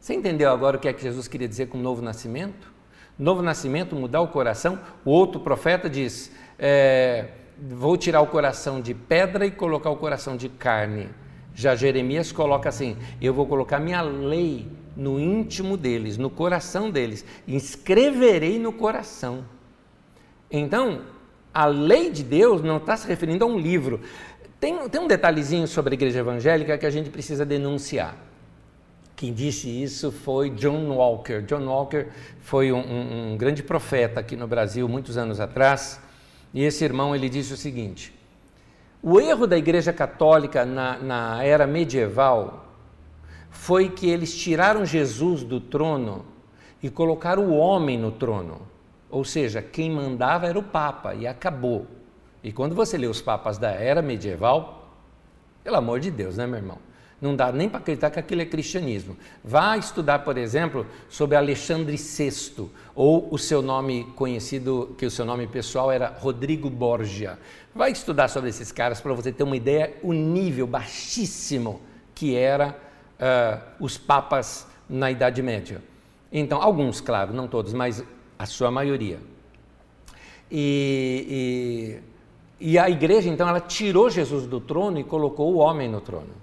[0.00, 2.72] Você entendeu agora o que é que Jesus queria dizer com novo nascimento?
[3.18, 4.80] Novo nascimento, mudar o coração.
[5.04, 7.28] O outro profeta diz: é,
[7.68, 11.08] vou tirar o coração de pedra e colocar o coração de carne.
[11.54, 17.24] Já Jeremias coloca assim: eu vou colocar minha lei no íntimo deles, no coração deles,
[17.46, 19.44] escreverei no coração.
[20.50, 21.02] Então,
[21.52, 24.00] a lei de Deus não está se referindo a um livro.
[24.58, 28.16] Tem, tem um detalhezinho sobre a igreja evangélica que a gente precisa denunciar.
[29.14, 31.42] Quem disse isso foi John Walker.
[31.42, 32.06] John Walker
[32.40, 36.00] foi um, um, um grande profeta aqui no Brasil muitos anos atrás
[36.54, 38.12] e esse irmão ele disse o seguinte:
[39.02, 42.66] o erro da Igreja Católica na, na era medieval
[43.50, 46.24] foi que eles tiraram Jesus do trono
[46.82, 48.71] e colocaram o homem no trono.
[49.12, 51.86] Ou seja, quem mandava era o Papa e acabou.
[52.42, 54.90] E quando você lê os papas da era medieval,
[55.62, 56.78] pelo amor de Deus, né, meu irmão?
[57.20, 59.16] Não dá nem para acreditar que aquilo é cristianismo.
[59.44, 65.26] Vá estudar, por exemplo, sobre Alexandre VI, ou o seu nome conhecido, que o seu
[65.26, 67.38] nome pessoal era Rodrigo Borgia.
[67.74, 71.82] Vai estudar sobre esses caras para você ter uma ideia o nível baixíssimo
[72.14, 72.76] que era
[73.20, 75.82] uh, os papas na Idade Média.
[76.32, 78.02] Então, alguns, claro, não todos, mas
[78.42, 79.20] a sua maioria.
[80.50, 82.00] E,
[82.60, 86.00] e, e a igreja, então, ela tirou Jesus do trono e colocou o homem no
[86.00, 86.42] trono.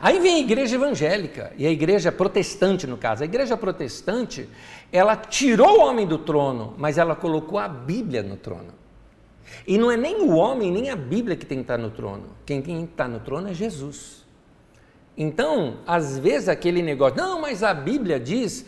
[0.00, 3.22] Aí vem a igreja evangélica e a igreja protestante, no caso.
[3.22, 4.48] A igreja protestante,
[4.90, 8.72] ela tirou o homem do trono, mas ela colocou a Bíblia no trono.
[9.66, 12.24] E não é nem o homem, nem a Bíblia que tem que estar no trono.
[12.44, 14.24] Quem tem que estar no trono é Jesus.
[15.16, 18.66] Então, às vezes aquele negócio, não, mas a Bíblia diz,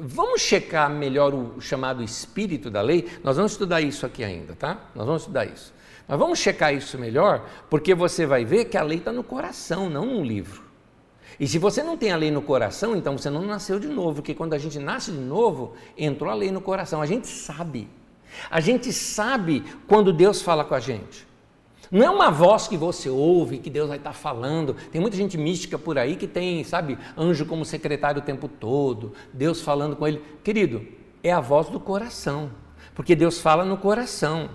[0.00, 3.08] vamos checar melhor o chamado espírito da lei.
[3.22, 4.78] Nós vamos estudar isso aqui ainda, tá?
[4.94, 5.72] Nós vamos estudar isso.
[6.06, 9.90] Mas vamos checar isso melhor, porque você vai ver que a lei está no coração,
[9.90, 10.62] não no livro.
[11.38, 14.14] E se você não tem a lei no coração, então você não nasceu de novo,
[14.14, 17.02] porque quando a gente nasce de novo, entrou a lei no coração.
[17.02, 17.88] A gente sabe.
[18.50, 21.27] A gente sabe quando Deus fala com a gente.
[21.90, 24.74] Não é uma voz que você ouve, que Deus vai estar falando.
[24.92, 29.12] Tem muita gente mística por aí que tem, sabe, anjo como secretário o tempo todo,
[29.32, 30.22] Deus falando com ele.
[30.44, 30.86] Querido,
[31.22, 32.50] é a voz do coração,
[32.94, 34.50] porque Deus fala no coração.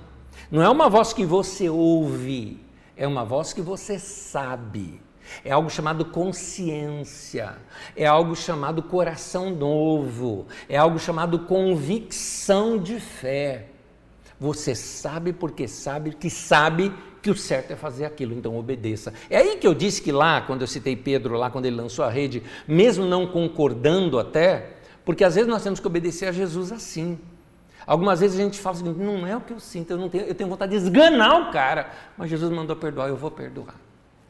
[0.51, 2.59] Não é uma voz que você ouve,
[2.95, 5.01] é uma voz que você sabe.
[5.43, 7.55] É algo chamado consciência,
[7.95, 13.67] é algo chamado coração novo, é algo chamado convicção de fé.
[14.39, 19.13] Você sabe porque sabe que sabe que o certo é fazer aquilo, então obedeça.
[19.29, 22.03] É aí que eu disse que lá, quando eu citei Pedro, lá quando ele lançou
[22.03, 24.73] a rede, mesmo não concordando até,
[25.05, 27.17] porque às vezes nós temos que obedecer a Jesus assim.
[27.87, 30.25] Algumas vezes a gente fala assim, não é o que eu sinto, eu, não tenho,
[30.25, 33.75] eu tenho vontade de esganar o cara, mas Jesus mandou perdoar, eu vou perdoar.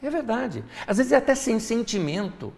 [0.01, 0.63] É verdade.
[0.85, 2.53] Às vezes é até sem sentimento,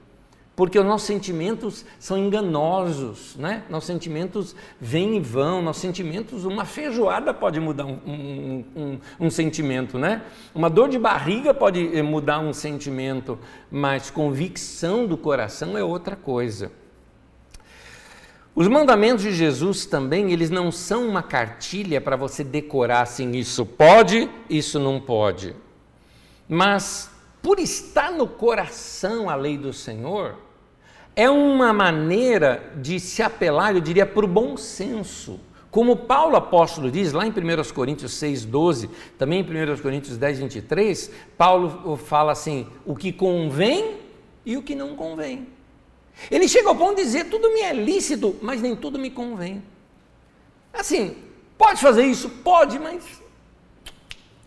[0.55, 3.63] porque os nossos sentimentos são enganosos, né?
[3.69, 9.29] Nossos sentimentos vêm e vão, nossos sentimentos, uma feijoada pode mudar um, um, um, um
[9.29, 10.21] sentimento, né?
[10.53, 13.37] Uma dor de barriga pode eh, mudar um sentimento,
[13.69, 16.71] mas convicção do coração é outra coisa.
[18.55, 23.65] Os mandamentos de Jesus também, eles não são uma cartilha para você decorar assim, isso
[23.65, 25.53] pode, isso não pode.
[26.47, 27.11] Mas,
[27.45, 30.35] por estar no coração a lei do Senhor,
[31.15, 35.39] é uma maneira de se apelar, eu diria, para o bom senso.
[35.69, 37.33] Como Paulo apóstolo diz lá em 1
[37.71, 43.99] Coríntios 6, 12, também em 1 Coríntios 10, 23, Paulo fala assim: o que convém
[44.43, 45.47] e o que não convém.
[46.31, 49.61] Ele chega ao ponto de dizer: tudo me é lícito, mas nem tudo me convém.
[50.73, 51.15] Assim,
[51.59, 52.27] pode fazer isso?
[52.27, 53.03] Pode, mas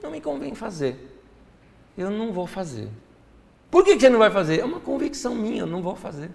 [0.03, 1.08] não me convém fazer.
[1.99, 2.89] Eu não vou fazer.
[3.69, 4.61] Por que você não vai fazer?
[4.61, 6.31] É uma convicção minha, eu não vou fazer.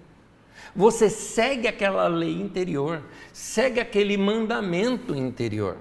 [0.76, 5.78] Você segue aquela lei interior, segue aquele mandamento interior.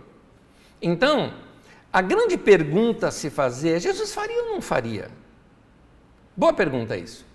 [0.81, 1.35] Então,
[1.93, 5.11] a grande pergunta a se fazer é: Jesus faria ou não faria?
[6.37, 7.27] Boa pergunta isso.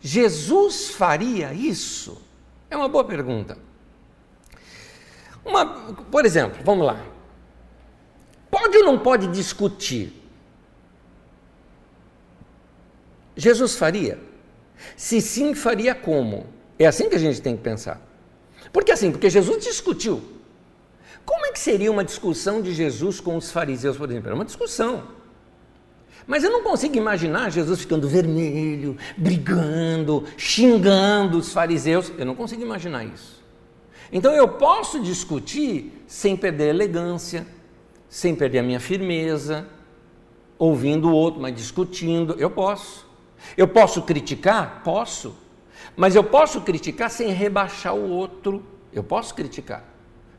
[0.00, 2.22] Jesus faria isso?
[2.70, 3.58] É uma boa pergunta.
[5.44, 5.66] Uma,
[6.10, 7.04] por exemplo, vamos lá.
[8.48, 10.19] Pode ou não pode discutir?
[13.36, 14.18] Jesus faria?
[14.96, 16.46] Se sim, faria como?
[16.78, 18.00] É assim que a gente tem que pensar.
[18.72, 20.22] Porque assim, porque Jesus discutiu.
[21.24, 24.28] Como é que seria uma discussão de Jesus com os fariseus, por exemplo?
[24.28, 25.04] Era uma discussão.
[26.26, 32.12] Mas eu não consigo imaginar Jesus ficando vermelho, brigando, xingando os fariseus.
[32.16, 33.42] Eu não consigo imaginar isso.
[34.12, 37.46] Então eu posso discutir sem perder a elegância,
[38.08, 39.66] sem perder a minha firmeza,
[40.58, 42.34] ouvindo o outro, mas discutindo.
[42.38, 43.09] Eu posso.
[43.56, 44.82] Eu posso criticar?
[44.84, 45.36] Posso.
[45.96, 48.62] Mas eu posso criticar sem rebaixar o outro.
[48.92, 49.84] Eu posso criticar.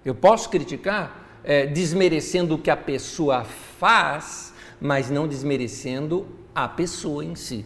[0.03, 7.23] Eu posso criticar é, desmerecendo o que a pessoa faz mas não desmerecendo a pessoa
[7.23, 7.63] em si.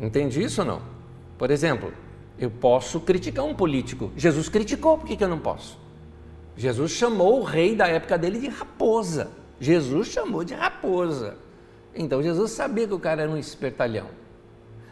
[0.00, 0.82] Entende isso ou não?
[1.36, 1.92] Por exemplo,
[2.38, 4.10] eu posso criticar um político.
[4.16, 5.78] Jesus criticou, por que, que eu não posso?
[6.56, 9.30] Jesus chamou o rei da época dele de raposa.
[9.60, 11.36] Jesus chamou de raposa.
[11.94, 14.06] Então Jesus sabia que o cara era um espertalhão.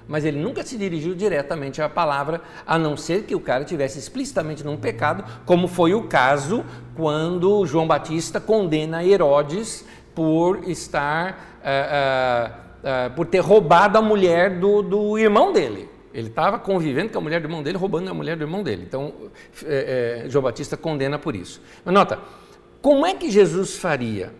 [0.06, 3.98] Mas ele nunca se dirigiu diretamente à palavra, a não ser que o cara tivesse
[3.98, 6.64] explicitamente num pecado, como foi o caso
[6.94, 14.82] quando João Batista condena Herodes por estar uh, uh, por ter roubado a mulher do,
[14.82, 15.88] do irmão dele.
[16.12, 18.84] Ele estava convivendo com a mulher do irmão dele, roubando a mulher do irmão dele.
[18.86, 19.12] Então,
[19.64, 21.60] é, é, João Batista condena por isso.
[21.84, 22.20] Mas nota,
[22.80, 24.32] como é que Jesus faria?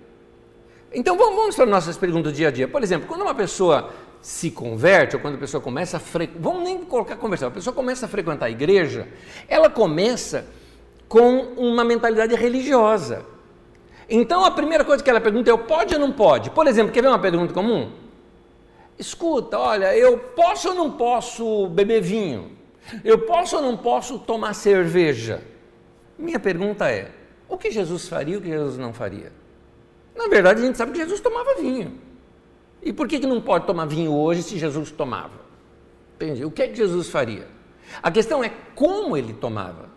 [0.93, 2.69] Então, vamos, vamos para nossas perguntas do dia a dia.
[2.69, 3.91] Por exemplo, quando uma pessoa
[4.25, 7.75] se converte, ou quando a pessoa começa a frequentar, vamos nem colocar conversar, a pessoa
[7.77, 9.07] começa a frequentar a igreja,
[9.47, 10.47] ela começa
[11.07, 13.27] com uma mentalidade religiosa.
[14.09, 16.49] Então a primeira coisa que ela pergunta é: pode ou não pode?
[16.49, 17.93] Por exemplo, quer ver uma pergunta comum?
[18.99, 22.53] Escuta, olha, eu posso ou não posso beber vinho?
[23.05, 25.43] Eu posso ou não posso tomar cerveja?
[26.19, 27.11] Minha pergunta é:
[27.47, 29.31] o que Jesus faria e o que Jesus não faria?
[30.17, 32.14] Na verdade, a gente sabe que Jesus tomava vinho.
[32.85, 35.41] E por que, que não pode tomar vinho hoje se Jesus tomava?
[36.17, 36.45] Entende?
[36.45, 37.49] O que é que Jesus faria?
[38.03, 39.89] A questão é como ele tomava.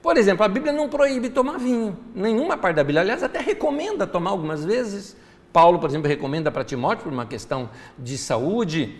[0.00, 4.06] Por exemplo, a Bíblia não proíbe tomar vinho, nenhuma parte da Bíblia, aliás, até recomenda
[4.06, 5.16] tomar algumas vezes.
[5.52, 8.96] Paulo, por exemplo, recomenda para Timóteo por uma questão de saúde.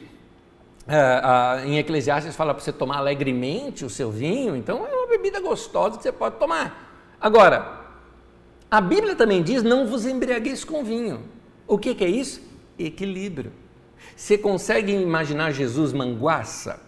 [0.86, 5.40] É, em Eclesiastes fala para você tomar alegremente o seu vinho, então é uma bebida
[5.40, 7.16] gostosa que você pode tomar.
[7.20, 7.80] Agora,
[8.70, 11.22] a Bíblia também diz: não vos embriagueis com vinho.
[11.66, 12.51] O que, que é isso?
[12.78, 13.52] Equilíbrio.
[14.16, 16.80] Você consegue imaginar Jesus manguaça?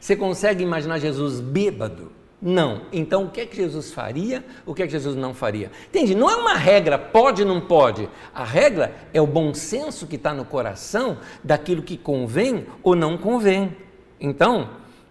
[0.00, 2.12] Você consegue imaginar Jesus bêbado?
[2.40, 2.82] Não.
[2.92, 4.44] Então, o que é que Jesus faria?
[4.66, 5.70] O que é que Jesus não faria?
[5.88, 6.14] Entende?
[6.14, 8.08] Não é uma regra, pode ou não pode.
[8.34, 13.16] A regra é o bom senso que está no coração daquilo que convém ou não
[13.16, 13.74] convém.
[14.20, 14.68] Então,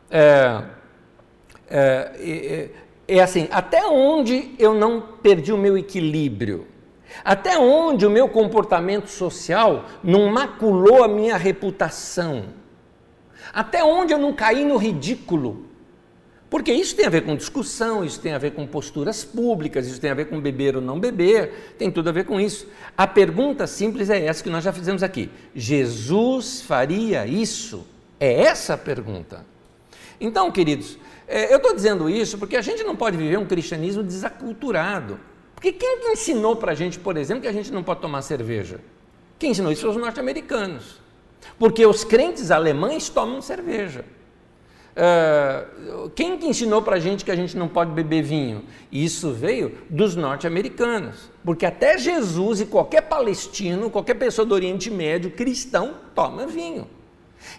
[0.10, 0.64] é,
[1.68, 2.70] é,
[3.08, 6.68] é, é assim: até onde eu não perdi o meu equilíbrio?
[7.24, 12.46] Até onde o meu comportamento social não maculou a minha reputação?
[13.54, 15.66] Até onde eu não caí no ridículo?
[16.50, 20.00] Porque isso tem a ver com discussão, isso tem a ver com posturas públicas, isso
[20.00, 22.68] tem a ver com beber ou não beber, tem tudo a ver com isso.
[22.98, 27.86] A pergunta simples é essa que nós já fizemos aqui: Jesus faria isso?
[28.20, 29.46] É essa a pergunta.
[30.20, 30.98] Então, queridos,
[31.28, 35.20] é, eu estou dizendo isso porque a gente não pode viver um cristianismo desaculturado.
[35.56, 38.80] Porque quem ensinou para a gente, por exemplo, que a gente não pode tomar cerveja?
[39.40, 41.00] Quem ensinou isso foram os norte-americanos.
[41.58, 44.06] Porque os crentes alemães tomam cerveja.
[44.96, 48.64] Uh, quem que ensinou para a gente que a gente não pode beber vinho?
[48.90, 55.32] Isso veio dos norte-americanos, porque até Jesus e qualquer palestino, qualquer pessoa do Oriente Médio,
[55.32, 56.88] cristão, toma vinho.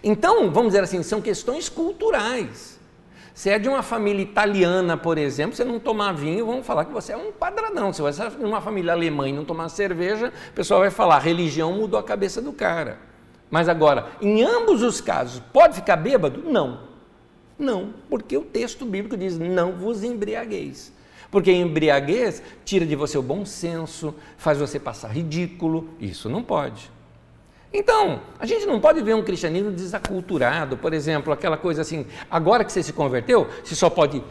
[0.03, 2.76] Então, vamos dizer assim, são questões culturais.
[3.37, 6.91] Se é de uma família italiana, por exemplo, você não tomar vinho, vão falar que
[6.91, 7.93] você é um quadradão.
[7.93, 11.19] Se você é de uma família alemã e não tomar cerveja, o pessoal vai falar,
[11.19, 12.97] religião mudou a cabeça do cara.
[13.51, 16.49] Mas agora, em ambos os casos, pode ficar bêbado?
[16.49, 16.79] Não.
[17.59, 20.91] Não, porque o texto bíblico diz: não vos embriagueis.
[21.29, 25.89] Porque embriaguez tira de você o bom senso, faz você passar ridículo.
[25.99, 26.89] Isso não pode.
[27.73, 32.63] Então, a gente não pode ver um cristianismo desaculturado, por exemplo, aquela coisa assim, agora
[32.63, 34.23] que você se converteu, você só pode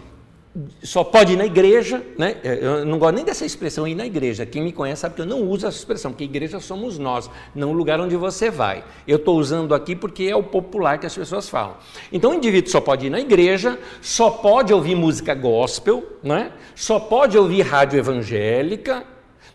[0.82, 2.36] só pode ir na igreja, né?
[2.42, 4.46] É, eu não gosto nem dessa expressão ir na igreja.
[4.46, 7.70] Quem me conhece sabe que eu não uso essa expressão, porque igreja somos nós, não
[7.70, 8.82] o lugar onde você vai.
[9.06, 11.76] Eu estou usando aqui porque é o popular que as pessoas falam.
[12.10, 16.52] Então o indivíduo só pode ir na igreja, só pode ouvir música gospel, né?
[16.74, 19.04] só pode ouvir rádio evangélica,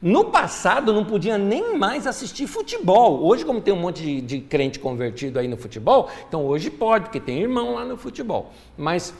[0.01, 3.23] no passado não podia nem mais assistir futebol.
[3.23, 7.05] Hoje, como tem um monte de, de crente convertido aí no futebol, então hoje pode,
[7.05, 8.51] porque tem irmão lá no futebol.
[8.75, 9.13] Mas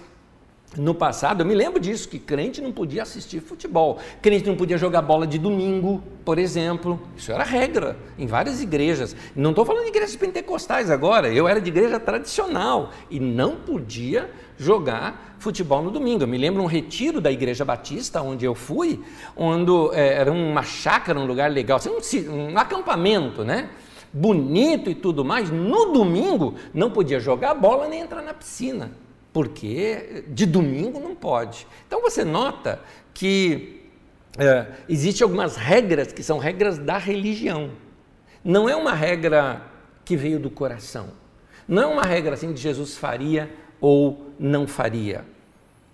[0.77, 4.77] no passado, eu me lembro disso, que crente não podia assistir futebol, crente não podia
[4.77, 6.99] jogar bola de domingo, por exemplo.
[7.15, 9.15] Isso era regra em várias igrejas.
[9.36, 14.29] Não estou falando de igrejas pentecostais agora, eu era de igreja tradicional e não podia
[14.62, 16.24] jogar futebol no domingo.
[16.24, 19.03] Eu me lembro um retiro da Igreja Batista, onde eu fui,
[19.36, 23.70] onde é, era uma chácara, um lugar legal, assim, um, um acampamento, né?
[24.14, 25.49] Bonito e tudo mais.
[25.49, 28.91] No domingo não podia jogar bola nem entrar na piscina,
[29.34, 31.66] porque de domingo não pode.
[31.88, 32.80] Então você nota
[33.14, 33.82] que
[34.38, 37.72] é, existem algumas regras que são regras da religião.
[38.43, 39.64] Não é uma regra
[40.05, 41.09] que veio do coração.
[41.68, 43.49] Não é uma regra assim que Jesus faria
[43.82, 45.25] ou não faria.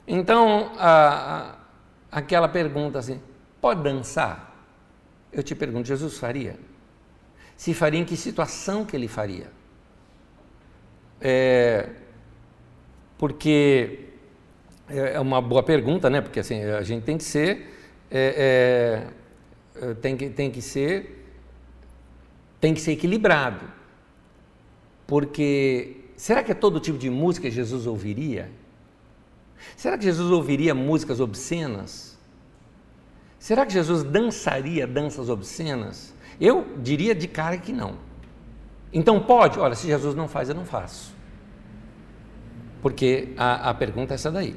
[0.05, 1.55] Então, a,
[2.11, 3.21] a, aquela pergunta assim:
[3.59, 4.53] pode dançar?
[5.31, 6.59] Eu te pergunto, Jesus faria?
[7.55, 9.47] Se faria, em que situação que ele faria?
[11.19, 11.89] É,
[13.17, 14.05] porque
[14.88, 16.21] é, é uma boa pergunta, né?
[16.21, 17.73] Porque assim, a gente tem que ser.
[18.11, 19.07] É,
[19.81, 21.25] é, tem, que, tem que ser.
[22.61, 23.65] Tem que ser equilibrado.
[25.05, 28.51] Porque será que é todo tipo de música que Jesus ouviria?
[29.78, 32.18] Será que Jesus ouviria músicas obscenas?
[33.39, 36.13] Será que Jesus dançaria danças obscenas?
[36.39, 37.95] Eu diria de cara que não.
[38.91, 39.59] Então pode?
[39.59, 41.13] Olha, se Jesus não faz, eu não faço.
[42.82, 44.55] Porque a, a pergunta é essa daí.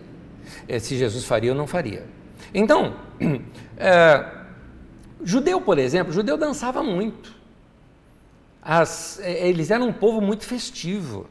[0.67, 2.07] É, se Jesus faria ou não faria.
[2.55, 2.97] Então,
[3.77, 4.41] é,
[5.23, 7.35] judeu, por exemplo, judeu dançava muito.
[8.63, 11.29] As, é, eles eram um povo muito festivo.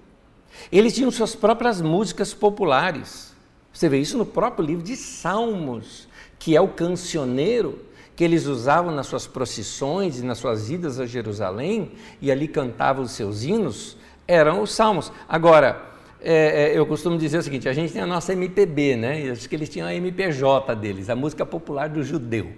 [0.72, 3.34] Eles tinham suas próprias músicas populares.
[3.72, 6.08] Você vê isso no próprio livro de Salmos,
[6.38, 7.80] que é o cancioneiro
[8.16, 13.04] que eles usavam nas suas procissões e nas suas idas a Jerusalém, e ali cantavam
[13.04, 13.96] os seus hinos,
[14.28, 15.10] eram os salmos.
[15.28, 15.82] Agora,
[16.22, 19.32] é, é, eu costumo dizer o seguinte: a gente tem a nossa MPB, né?
[19.32, 22.52] Acho que eles tinham a MPJ deles, a música popular do judeu.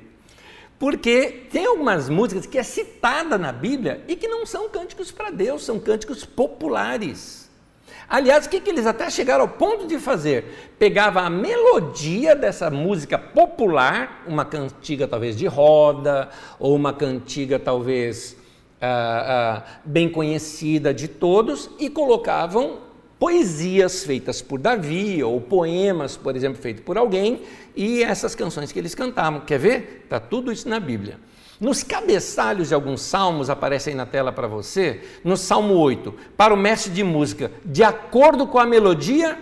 [0.79, 5.29] Porque tem algumas músicas que é citada na Bíblia e que não são cânticos para
[5.29, 7.40] Deus, são cânticos populares.
[8.07, 10.73] Aliás, o que, que eles até chegaram ao ponto de fazer?
[10.77, 16.29] Pegava a melodia dessa música popular, uma cantiga talvez de roda,
[16.59, 18.35] ou uma cantiga talvez
[18.81, 22.79] ah, ah, bem conhecida de todos, e colocavam
[23.19, 27.41] poesias feitas por Davi, ou poemas, por exemplo, feitos por alguém,
[27.75, 29.41] e essas canções que eles cantavam.
[29.41, 30.01] Quer ver?
[30.03, 31.19] Está tudo isso na Bíblia.
[31.61, 36.51] Nos cabeçalhos de alguns salmos, aparece aí na tela para você, no Salmo 8, para
[36.51, 39.37] o mestre de música, de acordo com a melodia,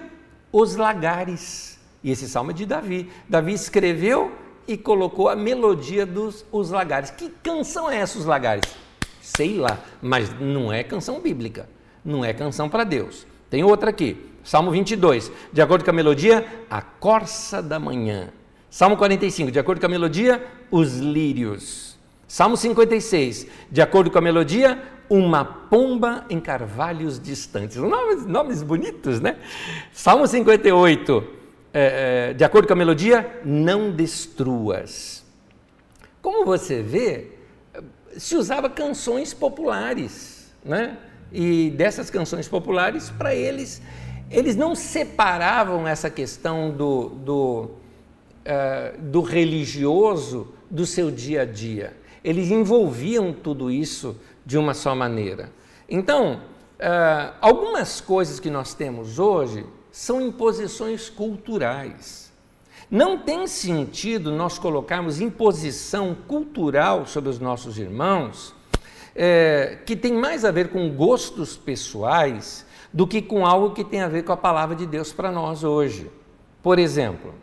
[0.51, 1.79] os lagares.
[2.03, 3.09] E esse salmo é de Davi.
[3.29, 4.33] Davi escreveu
[4.67, 7.09] e colocou a melodia dos os lagares.
[7.09, 8.69] Que canção é essa, os lagares?
[9.21, 11.69] Sei lá, mas não é canção bíblica,
[12.03, 13.25] não é canção para Deus.
[13.49, 18.27] Tem outra aqui, Salmo 22, de acordo com a melodia, a corça da manhã.
[18.69, 21.88] Salmo 45, de acordo com a melodia, os lírios.
[22.29, 27.75] Salmo 56, de acordo com a melodia, uma pomba em carvalhos distantes.
[27.77, 29.37] Nomes, nomes bonitos, né?
[29.91, 31.27] Salmo 58,
[31.73, 35.25] é, é, de acordo com a melodia, não destruas.
[36.21, 37.31] Como você vê,
[38.15, 40.99] se usava canções populares, né?
[41.31, 43.81] E dessas canções populares, para eles,
[44.29, 47.71] eles não separavam essa questão do, do,
[48.45, 54.15] uh, do religioso do seu dia a dia eles envolviam tudo isso
[54.45, 55.51] de uma só maneira.
[55.87, 56.41] Então,
[56.79, 62.31] uh, algumas coisas que nós temos hoje são imposições culturais.
[62.89, 68.55] Não tem sentido nós colocarmos imposição cultural sobre os nossos irmãos,
[69.15, 74.01] é, que tem mais a ver com gostos pessoais do que com algo que tem
[74.01, 76.09] a ver com a palavra de Deus para nós hoje.
[76.63, 77.33] Por exemplo,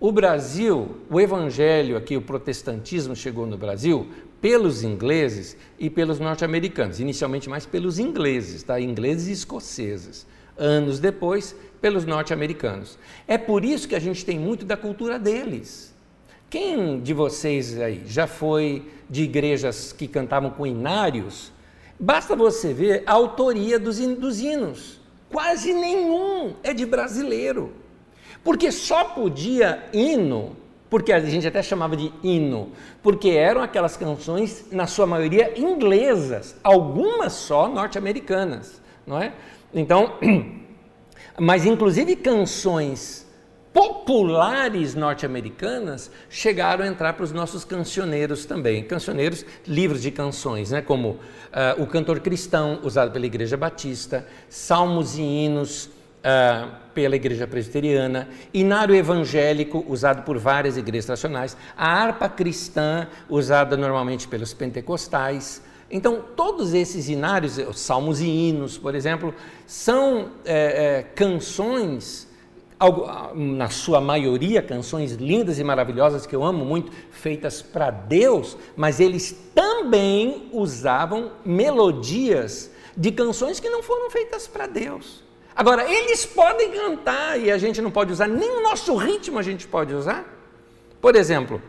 [0.00, 4.06] o Brasil, o evangelho aqui, o protestantismo chegou no Brasil
[4.40, 8.80] pelos ingleses e pelos norte-americanos, inicialmente mais pelos ingleses, tá?
[8.80, 10.26] ingleses e escoceses.
[10.56, 12.98] Anos depois, pelos norte-americanos.
[13.26, 15.94] É por isso que a gente tem muito da cultura deles.
[16.50, 21.52] Quem de vocês aí já foi de igrejas que cantavam com inários?
[21.98, 25.00] Basta você ver a autoria dos, dos hinos.
[25.28, 27.72] Quase nenhum é de brasileiro.
[28.42, 30.56] Porque só podia hino,
[30.90, 32.72] porque a gente até chamava de hino,
[33.02, 39.32] porque eram aquelas canções, na sua maioria, inglesas, algumas só norte-americanas, não é?
[39.74, 40.14] Então,
[41.38, 43.28] mas inclusive canções
[43.72, 48.82] populares norte-americanas chegaram a entrar para os nossos cancioneiros também.
[48.82, 50.80] Cancioneiros, livros de canções, né?
[50.80, 57.46] como uh, o cantor cristão, usado pela Igreja Batista, salmos e hinos uh, pela Igreja
[57.46, 65.62] Presbiteriana, inário evangélico, usado por várias igrejas nacionais, a harpa cristã, usada normalmente pelos pentecostais.
[65.90, 69.34] Então, todos esses inários, salmos e hinos, por exemplo,
[69.66, 72.28] são é, é, canções
[73.34, 79.00] na sua maioria, canções lindas e maravilhosas que eu amo muito, feitas para Deus, mas
[79.00, 85.27] eles também usavam melodias de canções que não foram feitas para Deus.
[85.58, 89.42] Agora, eles podem cantar e a gente não pode usar, nem o nosso ritmo a
[89.42, 90.24] gente pode usar.
[91.00, 91.60] Por exemplo,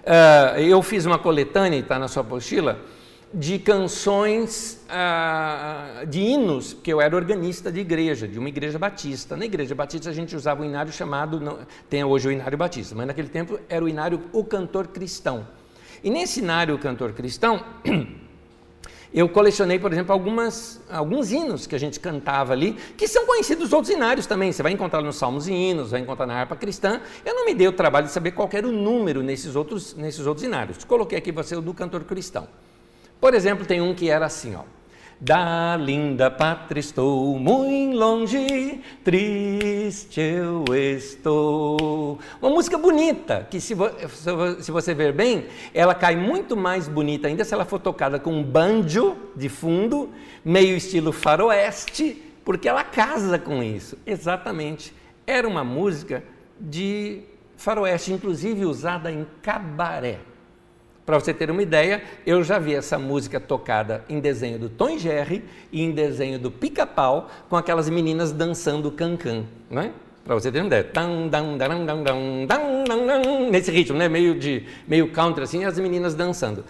[0.00, 2.80] uh, eu fiz uma coletânea, está na sua apostila,
[3.34, 9.36] de canções, uh, de hinos, porque eu era organista de igreja, de uma igreja batista.
[9.36, 11.58] Na igreja batista a gente usava um inário chamado, não,
[11.90, 15.46] tem hoje o inário batista, mas naquele tempo era o inário O Cantor Cristão.
[16.02, 17.62] E nesse inário O Cantor Cristão,
[19.12, 23.64] eu colecionei, por exemplo, algumas, alguns hinos que a gente cantava ali, que são conhecidos
[23.64, 24.52] dos outros hinários também.
[24.52, 27.00] Você vai encontrar nos Salmos e Hinos, vai encontrar na harpa cristã.
[27.24, 30.26] Eu não me dei o trabalho de saber qual era o número nesses outros, nesses
[30.26, 30.84] outros hinários.
[30.84, 32.46] Coloquei aqui você o do cantor cristão.
[33.20, 34.75] Por exemplo, tem um que era assim, ó.
[35.18, 42.18] Da linda pátria estou muito longe, triste eu estou.
[42.38, 43.88] Uma música bonita, que se, vo
[44.60, 48.30] se, você ver bem, ela cai muito mais bonita ainda se ela for tocada com
[48.30, 50.10] um banjo de fundo,
[50.44, 53.96] meio estilo faroeste, porque ela casa com isso.
[54.06, 54.92] Exatamente.
[55.26, 56.22] Era uma música
[56.60, 57.22] de
[57.56, 60.18] faroeste, inclusive usada em cabaré.
[61.06, 64.98] Para você ter uma ideia, eu já vi essa música tocada em desenho do Tom
[64.98, 69.92] Jerry e em desenho do Pica-Pau, com aquelas meninas dançando cancan, não é?
[70.24, 70.90] Para você ter uma ideia.
[73.52, 74.08] Nesse ritmo, né?
[74.08, 76.64] meio, de, meio country assim, as meninas dançando.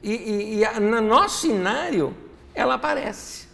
[0.00, 2.14] E, e, e no nosso cenário,
[2.54, 3.48] ela aparece.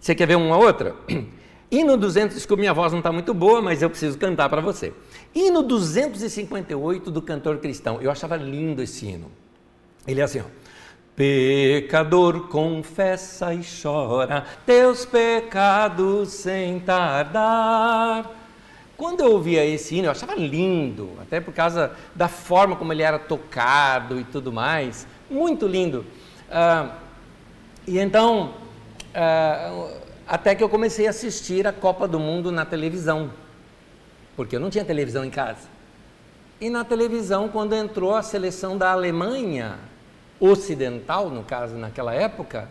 [0.00, 0.96] Você quer ver uma outra?
[1.76, 4.62] E no 200, desculpa, minha voz não está muito boa, mas eu preciso cantar para
[4.62, 4.94] você.
[5.34, 8.00] Hino 258 do cantor cristão.
[8.00, 9.30] Eu achava lindo esse hino.
[10.08, 10.44] Ele é assim, ó.
[11.14, 18.30] Pecador, confessa e chora teus pecados sem tardar.
[18.96, 23.02] Quando eu ouvia esse hino, eu achava lindo, até por causa da forma como ele
[23.02, 25.06] era tocado e tudo mais.
[25.30, 26.06] Muito lindo.
[26.50, 26.94] Ah,
[27.86, 28.54] e então,
[29.14, 33.30] ah, até que eu comecei a assistir a Copa do Mundo na televisão
[34.36, 35.66] porque eu não tinha televisão em casa.
[36.60, 39.78] E na televisão, quando entrou a seleção da Alemanha
[40.38, 42.68] ocidental, no caso naquela época,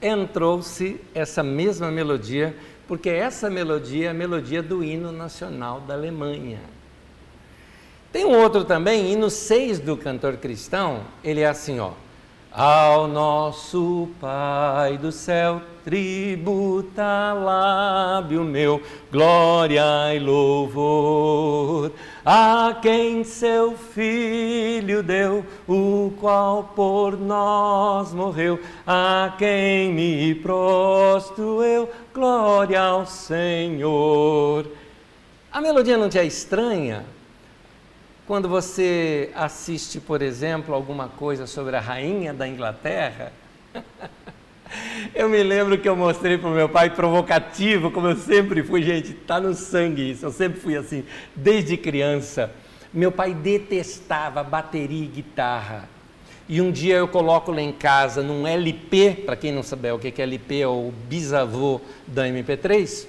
[0.00, 6.60] entrou-se essa mesma melodia, porque essa melodia é a melodia do hino nacional da Alemanha.
[8.12, 11.92] Tem um outro também, hino 6 do cantor cristão, ele é assim, ó.
[12.52, 21.92] Ao nosso Pai do céu, tributa lábio meu, glória e louvor.
[22.24, 31.88] A quem seu Filho deu, o qual por nós morreu, a quem me prostro eu,
[32.12, 34.66] glória ao Senhor.
[35.52, 37.04] A melodia não te é estranha?
[38.30, 43.32] Quando você assiste, por exemplo, alguma coisa sobre a rainha da Inglaterra,
[45.16, 48.84] eu me lembro que eu mostrei para o meu pai provocativo, como eu sempre fui,
[48.84, 51.04] gente, está no sangue isso, eu sempre fui assim,
[51.34, 52.52] desde criança.
[52.94, 55.88] Meu pai detestava bateria e guitarra.
[56.48, 59.98] E um dia eu coloco lá em casa, num LP, para quem não sabe o
[59.98, 63.08] que é LP, é o bisavô da MP3,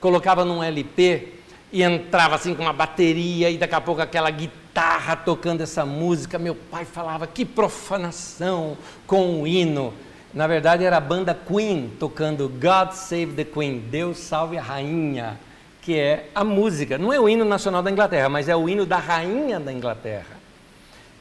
[0.00, 1.39] colocava num LP
[1.72, 6.38] e entrava assim com uma bateria e daqui a pouco aquela guitarra tocando essa música.
[6.38, 9.94] Meu pai falava que profanação com o hino.
[10.34, 15.38] Na verdade era a banda Queen tocando God Save the Queen, Deus salve a rainha,
[15.82, 16.98] que é a música.
[16.98, 20.38] Não é o hino nacional da Inglaterra, mas é o hino da rainha da Inglaterra.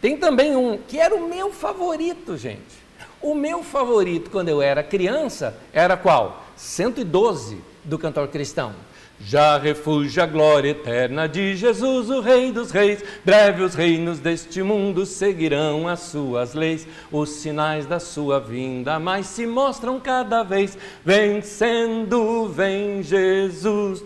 [0.02, 2.80] Tem também um que era o meu favorito, gente.
[3.22, 6.46] O meu favorito quando eu era criança era qual?
[6.56, 8.74] 112 do cantor cristão.
[9.22, 13.04] Já refúgio a glória eterna de Jesus, o Rei dos Reis.
[13.24, 16.88] Breve os reinos deste mundo seguirão as suas leis.
[17.12, 20.78] Os sinais da sua vinda mais se mostram cada vez.
[21.04, 24.04] Vencendo, vem Jesus.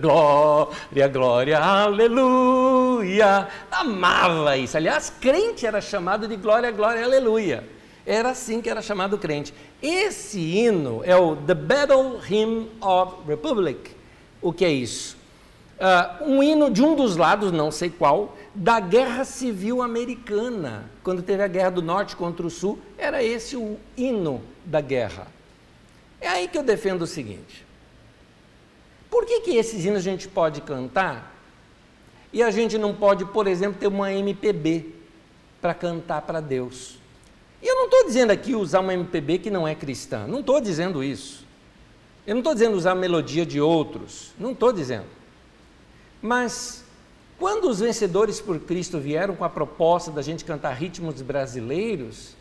[0.00, 3.48] Glória, glória, aleluia.
[3.70, 4.76] Amava isso.
[4.76, 7.75] Aliás, crente era chamado de glória, glória, aleluia.
[8.06, 9.52] Era assim que era chamado crente.
[9.82, 13.90] Esse hino é o The Battle Hymn of Republic.
[14.40, 15.16] O que é isso?
[15.76, 20.88] Uh, um hino de um dos lados, não sei qual, da Guerra Civil Americana.
[21.02, 25.26] Quando teve a Guerra do Norte contra o Sul, era esse o hino da guerra.
[26.20, 27.66] É aí que eu defendo o seguinte:
[29.10, 31.34] por que, que esses hinos a gente pode cantar
[32.32, 34.94] e a gente não pode, por exemplo, ter uma MPB
[35.60, 36.98] para cantar para Deus?
[37.66, 40.60] E eu não estou dizendo aqui usar uma MPB que não é cristã, não estou
[40.60, 41.44] dizendo isso.
[42.24, 45.06] Eu não estou dizendo usar a melodia de outros, não estou dizendo.
[46.22, 46.84] Mas
[47.36, 52.36] quando os vencedores por Cristo vieram com a proposta da gente cantar ritmos brasileiros,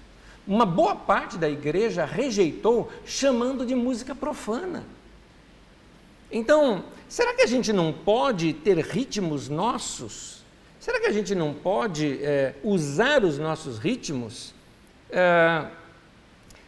[0.46, 4.84] uma boa parte da igreja rejeitou, chamando de música profana.
[6.32, 10.44] Então, será que a gente não pode ter ritmos nossos?
[10.80, 14.54] Será que a gente não pode é, usar os nossos ritmos
[15.16, 15.66] é,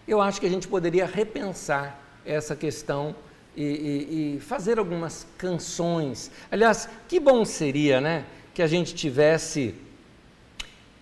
[0.07, 3.13] eu acho que a gente poderia repensar essa questão
[3.55, 6.31] e, e, e, fazer algumas canções.
[6.49, 9.75] Aliás, que bom seria, né, que a gente tivesse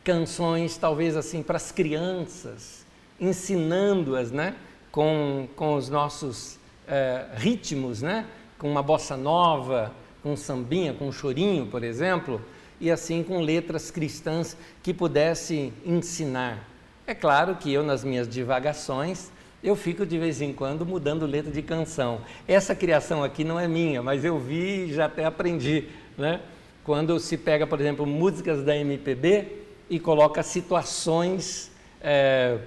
[0.04, 2.84] canções, talvez assim, para as crianças,
[3.20, 4.56] ensinando-as, né,
[4.92, 8.26] com, com os nossos é, ritmos, né,
[8.58, 9.94] com uma bossa nova,
[10.24, 12.42] com um sambinha, com um chorinho, por exemplo,
[12.82, 16.75] e assim com letras cristãs que pudessem ensinar.
[17.08, 19.32] É claro que eu, nas minhas divagações,
[19.64, 22.22] eu fico de vez em quando mudando letra de canção.
[22.48, 25.88] Essa criação aqui não é minha, mas eu vi e já até aprendi.
[26.18, 26.40] Né?
[26.84, 29.48] Quando se pega, por exemplo, músicas da MPB
[29.88, 32.58] e coloca situações é,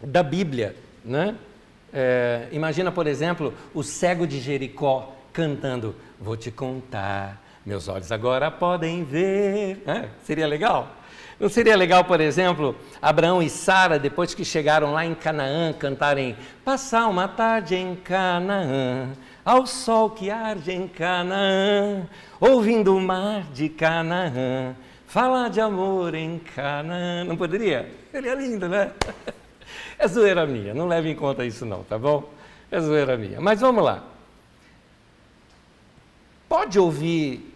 [0.00, 0.76] da Bíblia.
[1.04, 1.36] Né?
[1.92, 8.50] É, imagina, por exemplo, o cego de Jericó cantando: Vou te contar, meus olhos agora
[8.50, 9.82] podem ver.
[9.86, 10.96] É, seria legal?
[11.38, 16.36] Não seria legal, por exemplo, Abraão e Sara, depois que chegaram lá em Canaã, cantarem
[16.64, 19.10] Passar uma tarde em Canaã,
[19.44, 22.06] ao sol que arde em Canaã,
[22.40, 24.74] ouvindo o mar de Canaã,
[25.06, 27.24] falar de amor em Canaã.
[27.24, 27.90] Não poderia?
[28.10, 28.92] Seria lindo, né?
[29.96, 32.28] É zoeira minha, não leve em conta isso não, tá bom?
[32.70, 33.40] É zoeira minha.
[33.40, 34.02] Mas vamos lá.
[36.48, 37.54] Pode ouvir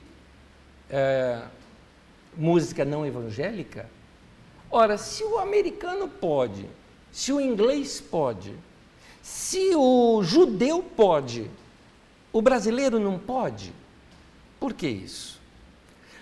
[0.88, 1.40] é,
[2.38, 3.86] música não evangélica?
[4.70, 6.66] Ora, se o americano pode,
[7.10, 8.54] se o inglês pode,
[9.22, 11.50] se o judeu pode,
[12.32, 13.72] o brasileiro não pode?
[14.60, 15.40] Por que isso?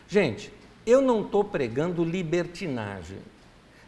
[0.09, 0.53] Gente,
[0.87, 3.19] eu não estou pregando libertinagem,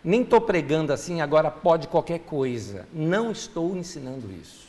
[0.03, 2.87] nem estou pregando assim, agora pode qualquer coisa.
[2.93, 4.69] Não estou ensinando isso.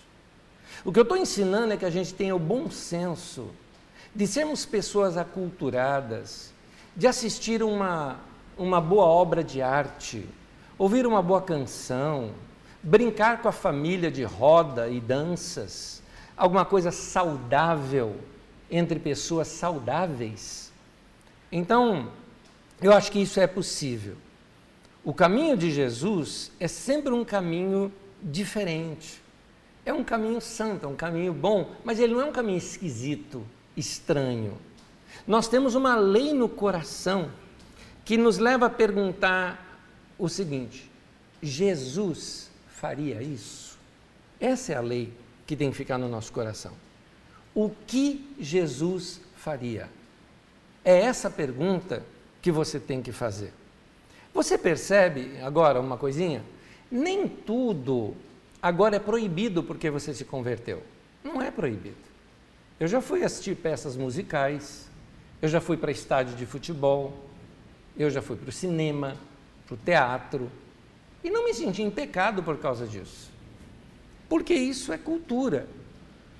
[0.85, 3.49] O que eu estou ensinando é que a gente tenha o bom senso
[4.15, 6.53] de sermos pessoas aculturadas,
[6.99, 8.19] de assistir uma,
[8.57, 10.27] uma boa obra de arte,
[10.77, 12.31] ouvir uma boa canção,
[12.83, 16.03] brincar com a família de roda e danças,
[16.35, 18.17] alguma coisa saudável
[18.69, 20.73] entre pessoas saudáveis.
[21.49, 22.09] Então,
[22.81, 24.17] eu acho que isso é possível.
[25.01, 29.21] O caminho de Jesus é sempre um caminho diferente.
[29.85, 33.41] É um caminho santo, é um caminho bom, mas ele não é um caminho esquisito,
[33.77, 34.57] estranho.
[35.29, 37.29] Nós temos uma lei no coração
[38.03, 39.79] que nos leva a perguntar
[40.17, 40.89] o seguinte:
[41.39, 43.77] Jesus faria isso?
[44.39, 45.13] Essa é a lei
[45.45, 46.71] que tem que ficar no nosso coração.
[47.53, 49.87] O que Jesus faria?
[50.83, 52.03] É essa pergunta
[52.41, 53.53] que você tem que fazer.
[54.33, 56.43] Você percebe agora uma coisinha?
[56.89, 58.15] Nem tudo
[58.59, 60.81] agora é proibido porque você se converteu.
[61.23, 62.09] Não é proibido.
[62.79, 64.88] Eu já fui assistir peças musicais,
[65.41, 67.13] eu já fui para estádio de futebol,
[67.97, 69.15] eu já fui para o cinema,
[69.65, 70.51] para o teatro,
[71.23, 73.29] e não me senti em pecado por causa disso.
[74.27, 75.67] Porque isso é cultura.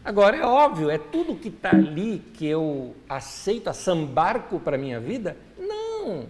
[0.04, 4.80] Agora, é óbvio, é tudo que está ali que eu aceito a sambarco para a
[4.80, 5.36] minha vida?
[5.58, 6.28] Não.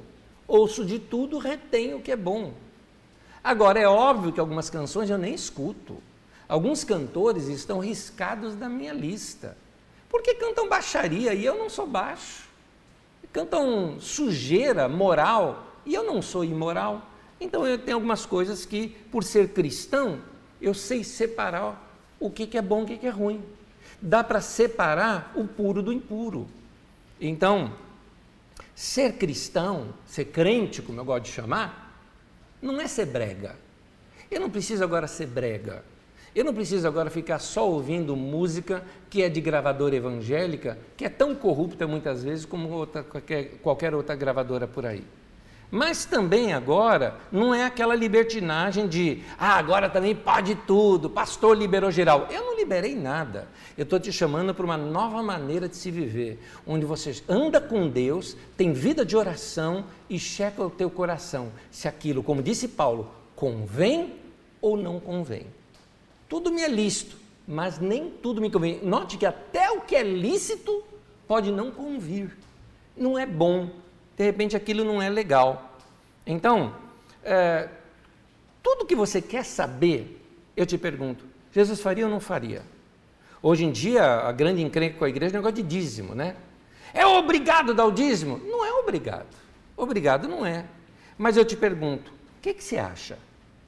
[0.47, 2.53] Ouço de tudo, retenho o que é bom.
[3.43, 6.01] Agora, é óbvio que algumas canções eu nem escuto.
[6.47, 9.55] Alguns cantores estão riscados da minha lista
[10.09, 12.48] Porque cantam baixaria e eu não sou baixo.
[13.31, 17.07] Cantam sujeira moral e eu não sou imoral.
[17.39, 20.19] Então eu tenho algumas coisas que, por ser cristão,
[20.61, 23.43] eu sei separar o que, é bom e o que é ruim.
[24.01, 26.47] Dá para separar o puro do impuro.
[27.19, 27.73] Então,
[28.75, 32.01] ser cristão, ser crente, como eu gosto de chamar,
[32.61, 33.55] não é ser brega.
[34.29, 35.83] Eu não preciso agora ser brega.
[36.35, 41.09] Eu não preciso agora ficar só ouvindo música que é de gravadora evangélica, que é
[41.09, 45.03] tão corrupta muitas vezes como outra, qualquer, qualquer outra gravadora por aí.
[45.71, 51.91] Mas também agora não é aquela libertinagem de, ah, agora também pode tudo, pastor liberou
[51.91, 52.27] geral.
[52.31, 53.47] Eu não liberei nada.
[53.77, 57.87] Eu estou te chamando para uma nova maneira de se viver, onde você anda com
[57.87, 63.11] Deus, tem vida de oração e checa o teu coração se aquilo, como disse Paulo,
[63.35, 64.15] convém
[64.59, 65.45] ou não convém.
[66.29, 67.17] Tudo me é lícito,
[67.47, 68.79] mas nem tudo me convém.
[68.83, 70.83] Note que até o que é lícito
[71.27, 72.37] pode não convir.
[72.95, 73.69] Não é bom
[74.19, 75.79] de repente aquilo não é legal.
[76.27, 76.75] Então,
[77.23, 77.69] é,
[78.61, 80.21] tudo que você quer saber,
[80.57, 81.23] eu te pergunto,
[81.53, 82.61] Jesus faria ou não faria?
[83.41, 86.35] Hoje em dia, a grande encrenca com a igreja é o negócio de dízimo, né?
[86.93, 88.39] É obrigado dar o dízimo?
[88.39, 89.33] Não é obrigado.
[89.77, 90.65] Obrigado não é.
[91.17, 93.17] Mas eu te pergunto, o que, que você acha?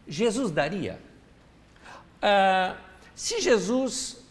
[0.05, 0.99] Jesus daria?
[2.21, 2.77] Ah,
[3.15, 4.21] se Jesus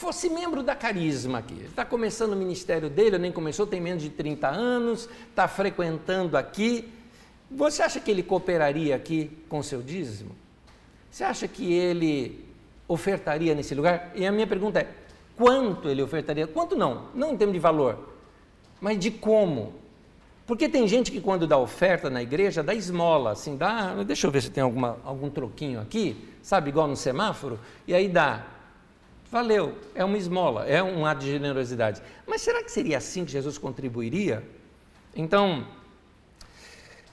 [0.00, 1.60] fosse membro da Carisma aqui.
[1.62, 6.90] Está começando o ministério dele, nem começou, tem menos de 30 anos, está frequentando aqui.
[7.50, 10.34] Você acha que ele cooperaria aqui com seu dízimo?
[11.10, 12.46] Você acha que ele
[12.88, 14.10] ofertaria nesse lugar?
[14.14, 14.88] E a minha pergunta é:
[15.36, 16.46] quanto ele ofertaria?
[16.46, 17.08] Quanto não?
[17.14, 18.14] Não em termos de valor,
[18.80, 19.74] mas de como.
[20.50, 24.32] Porque tem gente que quando dá oferta na igreja, dá esmola, assim, dá, deixa eu
[24.32, 28.44] ver se tem alguma, algum troquinho aqui, sabe, igual no semáforo, e aí dá
[29.30, 32.02] Valeu, é uma esmola, é um ato de generosidade.
[32.26, 34.42] Mas será que seria assim que Jesus contribuiria?
[35.14, 35.68] Então,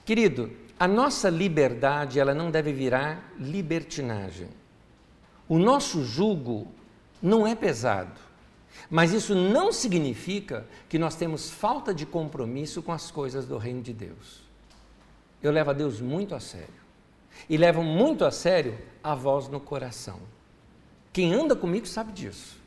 [0.04, 4.48] querido, a nossa liberdade ela não deve virar libertinagem.
[5.48, 6.66] O nosso jugo
[7.22, 8.18] não é pesado,
[8.90, 13.82] mas isso não significa que nós temos falta de compromisso com as coisas do reino
[13.82, 14.42] de Deus.
[15.42, 16.74] Eu levo a Deus muito a sério
[17.48, 20.20] e levo muito a sério a voz no coração.
[21.12, 22.58] Quem anda comigo sabe disso.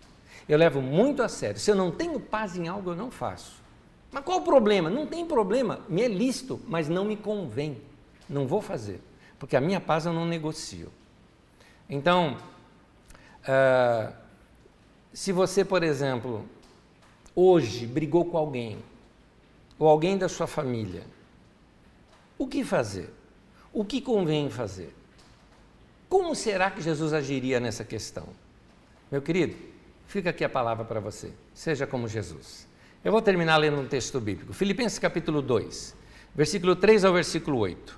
[0.48, 1.60] Eu levo muito a sério.
[1.60, 3.62] Se eu não tenho paz em algo, eu não faço.
[4.12, 4.90] Mas qual o problema?
[4.90, 5.80] Não tem problema.
[5.88, 7.82] Me é lícito, mas não me convém.
[8.28, 9.02] Não vou fazer.
[9.40, 10.92] Porque a minha paz eu não negocio.
[11.90, 12.38] Então,
[13.44, 14.21] uh,
[15.14, 16.46] se você, por exemplo,
[17.36, 18.78] hoje brigou com alguém,
[19.78, 21.04] ou alguém da sua família,
[22.38, 23.10] o que fazer?
[23.74, 24.94] O que convém fazer?
[26.10, 28.28] Como será que Jesus agiria nessa questão?
[29.10, 29.56] Meu querido,
[30.08, 31.32] fica aqui a palavra para você.
[31.54, 32.68] Seja como Jesus.
[33.04, 34.52] Eu vou terminar lendo um texto bíblico.
[34.54, 35.96] Filipenses capítulo 2,
[36.36, 37.98] versículo 3 ao versículo 8.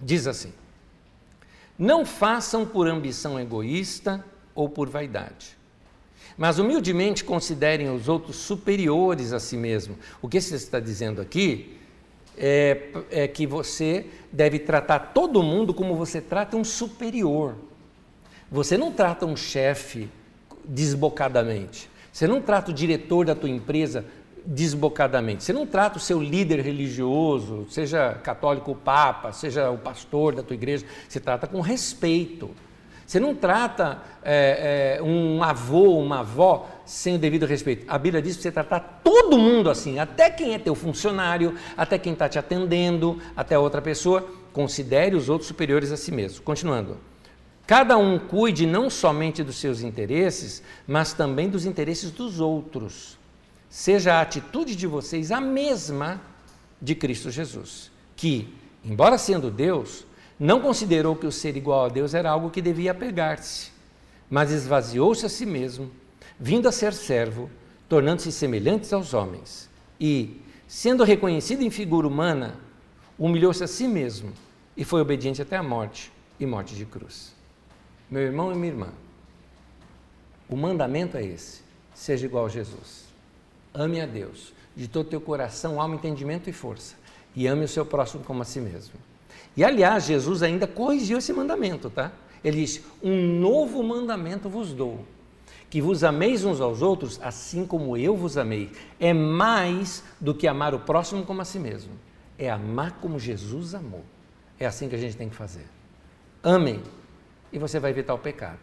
[0.00, 0.54] Diz assim:
[1.78, 4.24] Não façam por ambição egoísta
[4.54, 5.57] ou por vaidade,
[6.38, 9.96] mas humildemente considerem os outros superiores a si mesmo.
[10.22, 11.76] O que você está dizendo aqui
[12.36, 17.56] é, é que você deve tratar todo mundo como você trata um superior.
[18.50, 20.08] Você não trata um chefe
[20.64, 21.90] desbocadamente.
[22.12, 24.04] Você não trata o diretor da tua empresa
[24.46, 25.42] desbocadamente.
[25.42, 30.42] Você não trata o seu líder religioso, seja católico ou papa, seja o pastor da
[30.42, 30.86] tua igreja.
[31.08, 32.50] Você trata com respeito.
[33.08, 37.86] Você não trata é, é, um avô, uma avó sem o devido respeito.
[37.88, 41.98] A Bíblia diz que você tratar todo mundo assim, até quem é teu funcionário, até
[41.98, 44.28] quem está te atendendo, até outra pessoa.
[44.52, 46.42] Considere os outros superiores a si mesmo.
[46.42, 46.98] Continuando.
[47.66, 53.18] Cada um cuide não somente dos seus interesses, mas também dos interesses dos outros.
[53.70, 56.20] Seja a atitude de vocês a mesma
[56.80, 58.52] de Cristo Jesus, que,
[58.84, 60.04] embora sendo Deus,
[60.38, 63.72] não considerou que o ser igual a Deus era algo que devia pegar-se,
[64.30, 65.90] mas esvaziou-se a si mesmo,
[66.38, 67.50] vindo a ser servo,
[67.88, 69.68] tornando-se semelhantes aos homens.
[69.98, 72.56] E, sendo reconhecido em figura humana,
[73.18, 74.32] humilhou-se a si mesmo
[74.76, 77.34] e foi obediente até a morte e morte de cruz.
[78.08, 78.88] Meu irmão e minha irmã,
[80.48, 81.62] o mandamento é esse:
[81.92, 83.06] seja igual a Jesus.
[83.74, 86.94] Ame a Deus de todo teu coração, alma, entendimento e força,
[87.34, 88.94] e ame o seu próximo como a si mesmo.
[89.56, 92.12] E aliás, Jesus ainda corrigiu esse mandamento, tá?
[92.42, 95.04] Ele disse: Um novo mandamento vos dou,
[95.68, 98.70] que vos ameis uns aos outros, assim como eu vos amei.
[99.00, 101.92] É mais do que amar o próximo como a si mesmo,
[102.38, 104.04] é amar como Jesus amou.
[104.58, 105.66] É assim que a gente tem que fazer.
[106.42, 106.80] Amem,
[107.52, 108.58] e você vai evitar o pecado.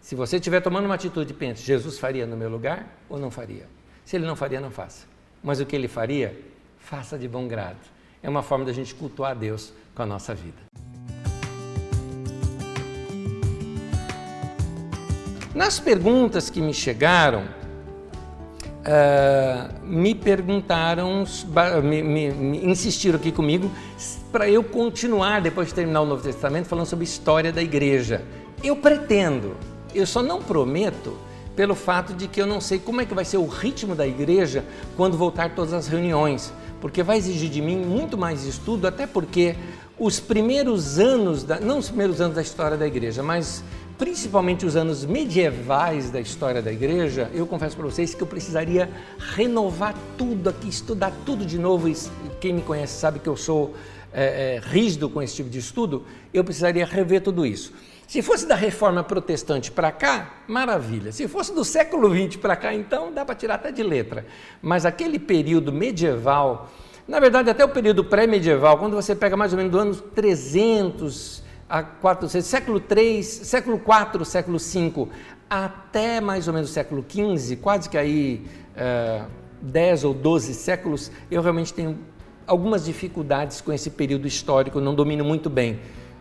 [0.00, 3.66] Se você estiver tomando uma atitude, pense: Jesus faria no meu lugar ou não faria?
[4.04, 5.06] Se ele não faria, não faça.
[5.42, 6.38] Mas o que ele faria,
[6.78, 7.78] faça de bom grado.
[8.22, 10.56] É uma forma da gente cultuar a Deus com a nossa vida.
[15.52, 21.24] Nas perguntas que me chegaram, uh, me perguntaram,
[21.82, 23.68] me, me, me insistiram aqui comigo
[24.30, 28.22] para eu continuar, depois de terminar o Novo Testamento, falando sobre história da igreja.
[28.62, 29.56] Eu pretendo,
[29.92, 31.18] eu só não prometo
[31.56, 34.06] pelo fato de que eu não sei como é que vai ser o ritmo da
[34.06, 34.64] igreja
[34.96, 39.56] quando voltar todas as reuniões, porque vai exigir de mim muito mais estudo, até porque
[39.98, 43.62] os primeiros anos, da, não os primeiros anos da história da igreja, mas
[43.98, 48.88] principalmente os anos medievais da história da igreja, eu confesso para vocês que eu precisaria
[49.34, 51.88] renovar tudo aqui, estudar tudo de novo.
[51.88, 51.96] E
[52.40, 53.74] quem me conhece sabe que eu sou
[54.12, 57.72] é, é, rígido com esse tipo de estudo, eu precisaria rever tudo isso.
[58.06, 61.12] Se fosse da reforma protestante para cá, maravilha.
[61.12, 64.24] Se fosse do século XX para cá, então dá para tirar até de letra.
[64.62, 66.70] Mas aquele período medieval,
[67.08, 71.42] na verdade até o período pré-medieval, quando você pega mais ou menos do ano 300
[71.68, 75.08] a 400, século 3, século 4, século 5,
[75.48, 78.46] até mais ou menos o século 15, quase que aí
[78.76, 79.22] é,
[79.60, 81.98] 10 ou 12 séculos, eu realmente tenho
[82.46, 85.74] algumas dificuldades com esse período histórico, não domino muito bem.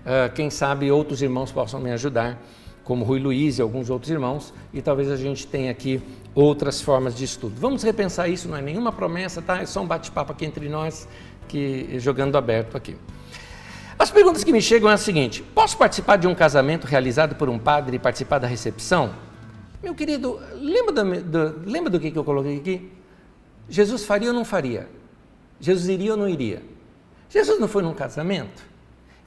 [0.07, 2.41] Uh, quem sabe outros irmãos possam me ajudar,
[2.83, 6.01] como Rui Luiz e alguns outros irmãos, e talvez a gente tenha aqui
[6.41, 7.55] outras formas de estudo.
[7.59, 9.61] Vamos repensar isso, não é nenhuma promessa, tá?
[9.61, 11.07] É só um bate-papo aqui entre nós,
[11.47, 12.95] que jogando aberto aqui.
[13.97, 17.49] As perguntas que me chegam é a seguinte: posso participar de um casamento realizado por
[17.49, 19.15] um padre e participar da recepção?
[19.81, 22.91] Meu querido, lembra do, do, lembra do que, que eu coloquei aqui?
[23.67, 24.87] Jesus faria ou não faria?
[25.59, 26.61] Jesus iria ou não iria?
[27.29, 28.63] Jesus não foi num casamento?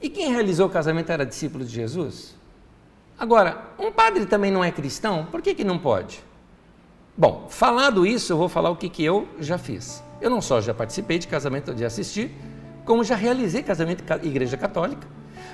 [0.01, 2.35] E quem realizou o casamento era discípulo de Jesus?
[3.19, 6.30] Agora, um padre também não é cristão, por que, que não pode?
[7.17, 10.03] Bom, falado isso, eu vou falar o que, que eu já fiz.
[10.19, 12.31] Eu não só já participei de casamento de assistir,
[12.85, 15.07] como já realizei casamento em igreja católica,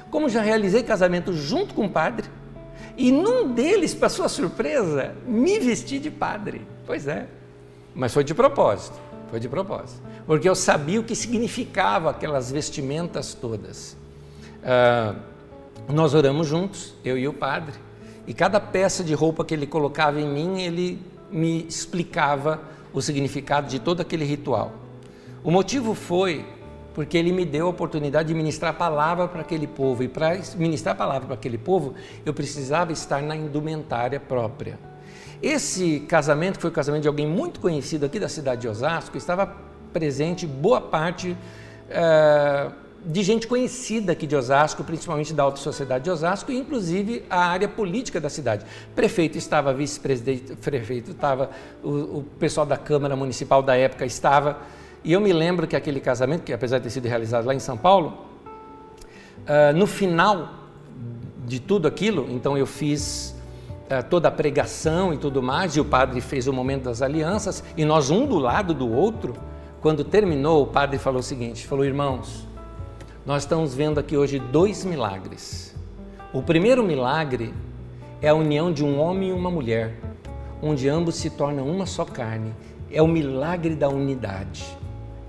[0.10, 2.30] como já realizei casamento junto com o padre,
[2.96, 6.66] e num deles, para sua surpresa, me vesti de padre.
[6.86, 7.28] Pois é,
[7.94, 8.98] mas foi de propósito,
[9.30, 13.96] foi de propósito porque eu sabia o que significava aquelas vestimentas todas.
[14.62, 15.18] Uh,
[15.88, 17.74] nós oramos juntos, eu e o padre,
[18.28, 21.02] e cada peça de roupa que ele colocava em mim, ele
[21.32, 22.62] me explicava
[22.94, 24.74] o significado de todo aquele ritual.
[25.44, 26.46] O motivo foi
[26.94, 30.40] porque ele me deu a oportunidade de ministrar a palavra para aquele povo, e para
[30.56, 31.94] ministrar a palavra para aquele povo,
[32.26, 34.80] eu precisava estar na indumentária própria.
[35.40, 39.16] Esse casamento, que foi o casamento de alguém muito conhecido aqui da cidade de Osasco,
[39.16, 39.46] estava
[39.94, 41.38] presente boa parte
[41.88, 42.74] uh,
[43.06, 47.46] de gente conhecida aqui de Osasco, principalmente da alta sociedade de Osasco, e inclusive a
[47.46, 48.66] área política da cidade.
[48.96, 51.50] Prefeito estava, vice-presidente, prefeito estava,
[51.84, 51.90] o,
[52.20, 54.58] o pessoal da Câmara Municipal da época estava.
[55.04, 57.60] E eu me lembro que aquele casamento, que apesar de ter sido realizado lá em
[57.60, 58.26] São Paulo,
[59.44, 60.50] uh, no final
[61.46, 63.36] de tudo aquilo, então eu fiz
[63.90, 67.64] uh, toda a pregação e tudo mais, e o padre fez o momento das alianças,
[67.78, 69.34] e nós um do lado do outro,
[69.80, 72.47] quando terminou, o padre falou o seguinte: falou, irmãos,
[73.28, 75.76] nós estamos vendo aqui hoje dois milagres.
[76.32, 77.54] O primeiro milagre
[78.22, 80.00] é a união de um homem e uma mulher,
[80.62, 82.54] onde ambos se tornam uma só carne.
[82.90, 84.66] É o milagre da unidade.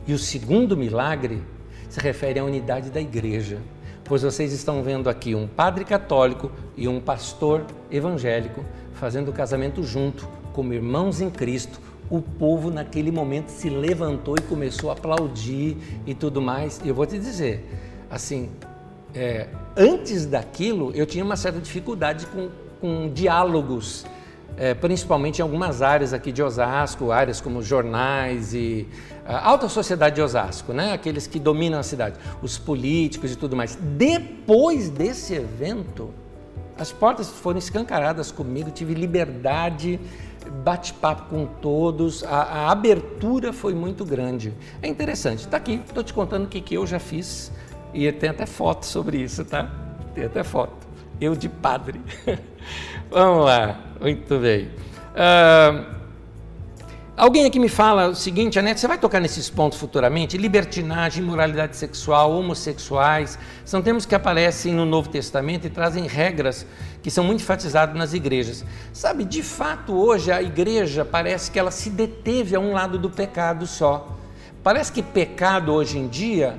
[0.06, 1.42] E o segundo milagre
[1.88, 3.58] se refere à unidade da igreja,
[4.04, 9.82] pois vocês estão vendo aqui um padre católico e um pastor evangélico fazendo o casamento
[9.82, 11.80] junto, como irmãos em Cristo,
[12.10, 15.76] o povo naquele momento se levantou e começou a aplaudir
[16.06, 16.80] e tudo mais.
[16.84, 18.50] E eu vou te dizer, assim,
[19.14, 22.48] é, antes daquilo eu tinha uma certa dificuldade com,
[22.80, 24.04] com diálogos,
[24.56, 28.86] é, principalmente em algumas áreas aqui de Osasco, áreas como jornais e
[29.26, 30.92] a alta sociedade de Osasco, né?
[30.92, 33.78] aqueles que dominam a cidade, os políticos e tudo mais.
[33.80, 36.10] Depois desse evento,
[36.78, 40.00] as portas foram escancaradas comigo, tive liberdade
[40.64, 44.54] bate-papo com todos, a, a, abertura foi muito grande.
[44.80, 47.52] É interessante, está aqui, estou te contando o que, que eu já fiz
[47.92, 49.70] e tem até foto sobre isso, tá?
[50.14, 50.86] Tem até foto.
[51.20, 52.00] Eu de padre.
[53.10, 54.70] Vamos lá, muito bem.
[57.18, 60.38] Alguém aqui me fala o seguinte, Anete, você vai tocar nesses pontos futuramente?
[60.38, 66.64] Libertinagem, imoralidade sexual, homossexuais, são termos que aparecem no Novo Testamento e trazem regras
[67.02, 68.64] que são muito enfatizadas nas igrejas.
[68.92, 73.10] Sabe, de fato, hoje a igreja parece que ela se deteve a um lado do
[73.10, 74.16] pecado só.
[74.62, 76.56] Parece que pecado hoje em dia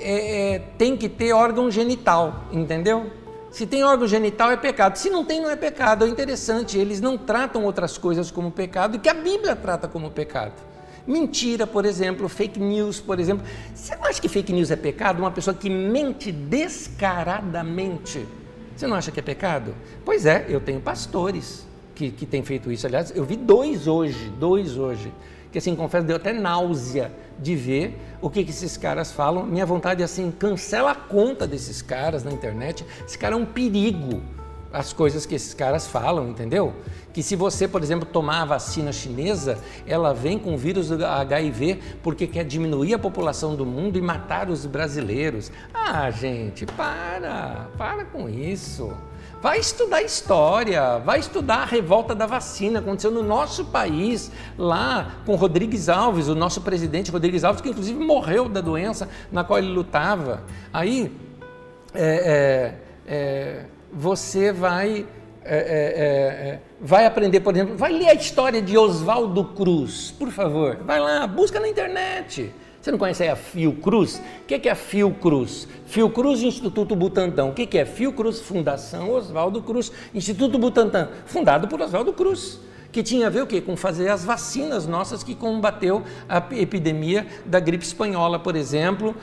[0.00, 3.10] é, é, tem que ter órgão genital, entendeu?
[3.50, 4.96] Se tem órgão genital é pecado.
[4.96, 6.04] Se não tem, não é pecado.
[6.04, 10.52] É interessante, eles não tratam outras coisas como pecado que a Bíblia trata como pecado.
[11.06, 13.46] Mentira, por exemplo, fake news, por exemplo.
[13.74, 15.20] Você não acha que fake news é pecado?
[15.20, 18.26] Uma pessoa que mente descaradamente.
[18.76, 19.74] Você não acha que é pecado?
[20.04, 22.86] Pois é, eu tenho pastores que, que têm feito isso.
[22.86, 25.10] Aliás, eu vi dois hoje, dois hoje
[25.56, 29.46] que assim, confesso, deu até náusea de ver o que, que esses caras falam.
[29.46, 32.84] Minha vontade é assim, cancela a conta desses caras na internet.
[33.06, 34.22] Esse cara é um perigo,
[34.70, 36.74] as coisas que esses caras falam, entendeu?
[37.10, 41.02] Que se você, por exemplo, tomar a vacina chinesa, ela vem com o vírus do
[41.02, 45.50] HIV porque quer diminuir a população do mundo e matar os brasileiros.
[45.72, 48.92] Ah, gente, para, para com isso.
[49.40, 55.34] Vai estudar história, vai estudar a revolta da vacina, aconteceu no nosso país, lá com
[55.34, 59.68] Rodrigues Alves, o nosso presidente Rodrigues Alves, que inclusive morreu da doença na qual ele
[59.68, 60.42] lutava.
[60.72, 61.14] Aí
[61.94, 62.74] é,
[63.06, 65.06] é, é, você vai,
[65.44, 70.30] é, é, é, vai aprender, por exemplo, vai ler a história de Oswaldo Cruz, por
[70.30, 72.52] favor, vai lá, busca na internet.
[72.86, 74.22] Você não conhece aí a Fiocruz?
[74.42, 75.66] O que é a Fiocruz?
[75.86, 77.46] Fiocruz Instituto Butantan.
[77.46, 78.38] O que é Fiocruz?
[78.38, 82.60] Fundação Oswaldo Cruz, Instituto Butantan, fundado por Oswaldo Cruz
[82.92, 83.60] que tinha a ver o quê?
[83.60, 89.16] Com fazer as vacinas nossas que combateu a epidemia da gripe espanhola, por exemplo,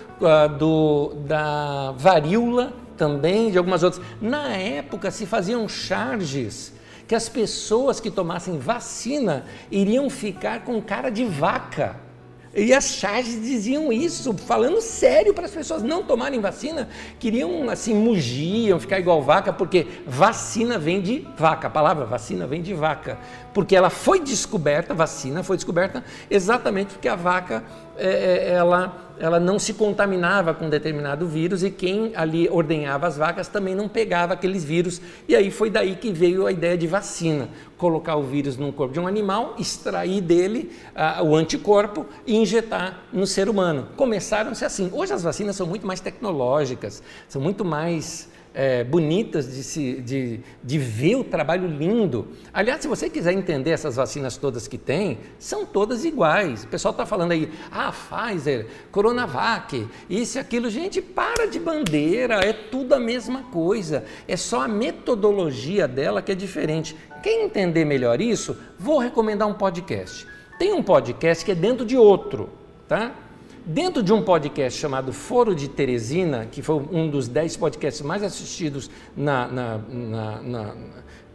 [0.59, 4.03] do, da varíola também, de algumas outras.
[4.21, 6.73] Na época se faziam charges
[7.07, 12.02] que as pessoas que tomassem vacina iriam ficar com cara de vaca.
[12.55, 16.87] E as charges diziam isso, falando sério para as pessoas não tomarem vacina,
[17.17, 22.61] queriam assim, mugiam, ficar igual vaca, porque vacina vem de vaca, a palavra vacina vem
[22.61, 23.17] de vaca,
[23.55, 27.63] porque ela foi descoberta, vacina foi descoberta exatamente porque a vaca,
[27.97, 33.15] é, é ela ela não se contaminava com determinado vírus e quem ali ordenhava as
[33.17, 34.99] vacas também não pegava aqueles vírus.
[35.27, 38.93] E aí foi daí que veio a ideia de vacina: colocar o vírus no corpo
[38.93, 40.71] de um animal, extrair dele
[41.23, 43.87] o anticorpo e injetar no ser humano.
[43.95, 44.89] Começaram-se assim.
[44.91, 50.39] Hoje as vacinas são muito mais tecnológicas, são muito mais é, bonitas de, se, de,
[50.63, 52.27] de ver o trabalho lindo.
[52.53, 56.63] Aliás, se você quiser entender essas vacinas todas que tem, são todas iguais.
[56.63, 60.69] O pessoal está falando aí, ah, Pfizer, Coronavac, isso e aquilo.
[60.69, 64.05] Gente, para de bandeira, é tudo a mesma coisa.
[64.27, 66.95] É só a metodologia dela que é diferente.
[67.23, 70.27] Quem entender melhor isso, vou recomendar um podcast.
[70.59, 72.49] Tem um podcast que é dentro de outro,
[72.87, 73.15] tá?
[73.65, 78.21] Dentro de um podcast chamado Foro de Teresina, que foi um dos dez podcasts mais
[78.21, 79.77] assistidos na, na,
[80.41, 80.75] na,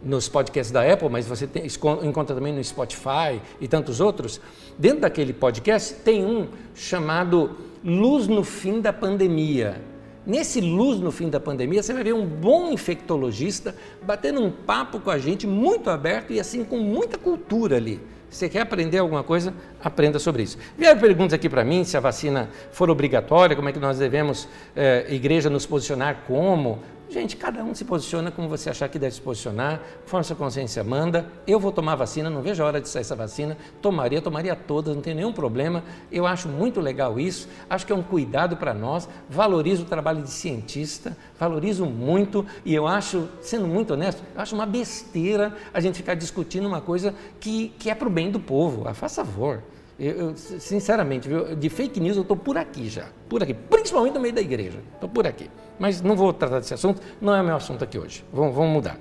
[0.03, 1.65] nos podcasts da Apple, mas você tem,
[2.03, 4.39] encontra também no Spotify e tantos outros,
[4.77, 9.81] dentro daquele podcast tem um chamado Luz no Fim da Pandemia.
[10.23, 14.99] Nesse Luz no Fim da Pandemia, você vai ver um bom infectologista batendo um papo
[14.99, 17.99] com a gente, muito aberto e assim com muita cultura ali.
[18.29, 19.53] Você quer aprender alguma coisa?
[19.83, 20.57] Aprenda sobre isso.
[20.77, 24.47] Vieram perguntas aqui para mim se a vacina for obrigatória, como é que nós devemos,
[24.75, 26.79] eh, igreja, nos posicionar como.
[27.09, 30.83] Gente, cada um se posiciona como você achar que deve se posicionar, conforme sua consciência
[30.83, 31.25] manda.
[31.47, 33.57] Eu vou tomar vacina, não vejo a hora de sair essa vacina.
[33.81, 35.83] Tomaria, tomaria todas, não tem nenhum problema.
[36.11, 37.49] Eu acho muito legal isso.
[37.67, 39.09] Acho que é um cuidado para nós.
[39.27, 42.45] Valorizo o trabalho de cientista, valorizo muito.
[42.63, 46.79] E eu acho, sendo muito honesto, eu acho uma besteira a gente ficar discutindo uma
[46.79, 48.87] coisa que, que é para o bem do povo.
[48.87, 49.63] Ah, faz favor.
[49.99, 54.13] Eu, eu, sinceramente, viu, de fake news eu estou por aqui já, por aqui, principalmente
[54.13, 55.49] no meio da igreja, estou por aqui.
[55.77, 58.23] Mas não vou tratar desse assunto, não é o meu assunto aqui hoje.
[58.31, 58.97] Vamos, vamos mudar.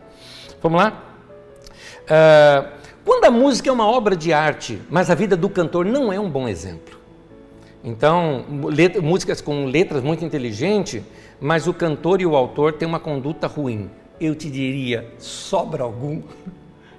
[0.60, 1.04] Vamos lá?
[2.02, 6.12] Uh, quando a música é uma obra de arte, mas a vida do cantor não
[6.12, 6.98] é um bom exemplo.
[7.84, 11.02] Então, letra, músicas com letras muito inteligentes,
[11.40, 13.88] mas o cantor e o autor têm uma conduta ruim.
[14.20, 16.22] Eu te diria, sobra algum?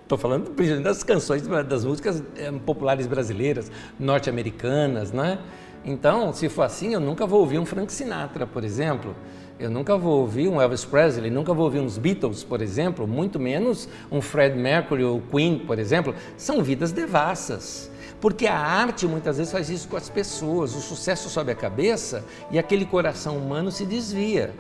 [0.10, 0.50] Estou falando
[0.82, 5.38] das canções, das músicas eh, populares brasileiras, norte-americanas, né?
[5.86, 9.16] Então, se for assim, eu nunca vou ouvir um Frank Sinatra, por exemplo.
[9.60, 13.40] Eu nunca vou ouvir um Elvis Presley, nunca vou ouvir uns Beatles, por exemplo, muito
[13.40, 16.16] menos um Fred Mercury ou Queen, por exemplo.
[16.36, 17.92] São vidas devassas.
[18.20, 22.26] Porque a arte muitas vezes faz isso com as pessoas, o sucesso sobe a cabeça
[22.50, 24.56] e aquele coração humano se desvia.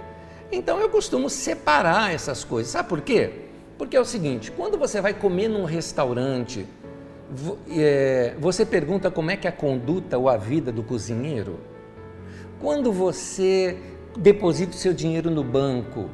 [0.52, 2.72] Então eu costumo separar essas coisas.
[2.72, 3.49] Sabe por quê?
[3.80, 6.68] Porque é o seguinte: quando você vai comer num restaurante,
[7.72, 11.58] é, você pergunta como é que é a conduta ou a vida do cozinheiro?
[12.60, 13.78] Quando você
[14.18, 16.10] deposita o seu dinheiro no banco,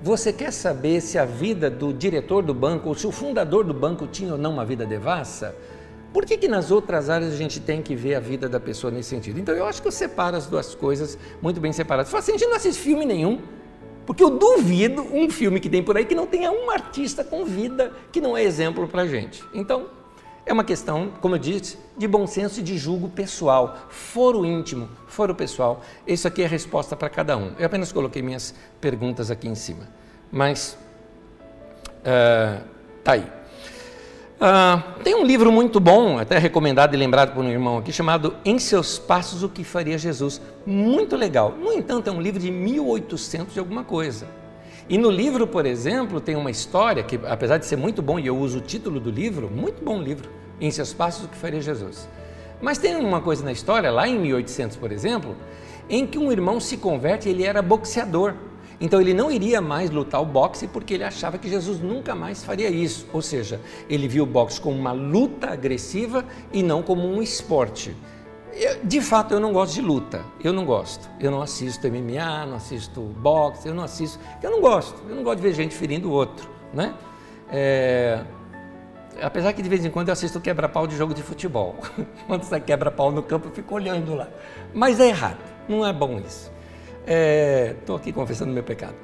[0.00, 3.74] você quer saber se a vida do diretor do banco ou se o fundador do
[3.74, 5.54] banco tinha ou não uma vida devassa?
[6.14, 8.90] Por que, que nas outras áreas a gente tem que ver a vida da pessoa
[8.90, 9.38] nesse sentido?
[9.38, 12.10] Então eu acho que eu separo as duas coisas muito bem separadas.
[12.10, 13.40] Fala assim, a gente não assiste filme nenhum.
[14.10, 17.44] Porque eu duvido um filme que tem por aí que não tenha um artista com
[17.44, 19.44] vida que não é exemplo para gente.
[19.54, 19.86] Então,
[20.44, 24.88] é uma questão, como eu disse, de bom senso e de julgo pessoal, foro íntimo,
[25.06, 25.80] foro pessoal.
[26.04, 27.52] Isso aqui é a resposta para cada um.
[27.56, 29.88] Eu apenas coloquei minhas perguntas aqui em cima.
[30.32, 30.76] Mas,
[32.00, 32.64] uh,
[33.04, 33.39] tá aí.
[34.40, 38.34] Uh, tem um livro muito bom, até recomendado e lembrado por um irmão aqui, chamado
[38.42, 40.40] Em Seus Passos, o que Faria Jesus.
[40.64, 41.54] Muito legal.
[41.60, 44.26] No entanto, é um livro de 1800 de alguma coisa.
[44.88, 48.26] E no livro, por exemplo, tem uma história que, apesar de ser muito bom, e
[48.26, 51.60] eu uso o título do livro, muito bom livro, Em Seus Passos, o que Faria
[51.60, 52.08] Jesus.
[52.62, 55.36] Mas tem uma coisa na história, lá em 1800, por exemplo,
[55.86, 58.34] em que um irmão se converte e ele era boxeador.
[58.80, 62.42] Então ele não iria mais lutar o boxe porque ele achava que Jesus nunca mais
[62.42, 63.06] faria isso.
[63.12, 67.94] Ou seja, ele viu o boxe como uma luta agressiva e não como um esporte.
[68.54, 70.24] Eu, de fato, eu não gosto de luta.
[70.42, 71.10] Eu não gosto.
[71.20, 74.18] Eu não assisto MMA, não assisto boxe, eu não assisto.
[74.42, 75.02] Eu não gosto.
[75.08, 76.94] Eu não gosto de ver gente ferindo o outro, né?
[77.52, 78.24] É,
[79.20, 81.76] apesar que de vez em quando eu assisto quebra-pau de jogo de futebol.
[82.26, 84.28] Quando você quebra-pau no campo, eu fico olhando lá.
[84.72, 85.38] Mas é errado.
[85.68, 86.50] Não é bom isso.
[87.06, 88.94] Estou é, aqui confessando meu pecado.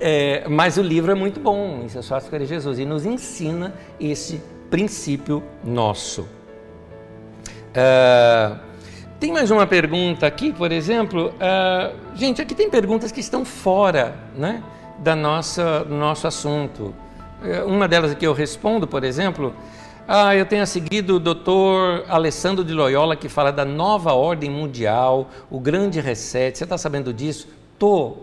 [0.00, 3.74] É, mas o livro é muito bom, isso é só a Jesus, e nos ensina
[3.98, 6.28] esse princípio nosso.
[7.74, 8.56] É,
[9.18, 11.30] tem mais uma pergunta aqui, por exemplo.
[11.34, 14.62] Uh, gente, aqui tem perguntas que estão fora né,
[15.00, 16.94] da nossa, do nosso assunto.
[17.42, 19.52] Uh, uma delas aqui eu respondo, por exemplo.
[20.10, 25.28] Ah, eu tenho seguido o doutor Alessandro de Loyola, que fala da nova ordem mundial,
[25.50, 26.56] o grande reset.
[26.56, 27.46] Você está sabendo disso?
[27.78, 28.16] Tô.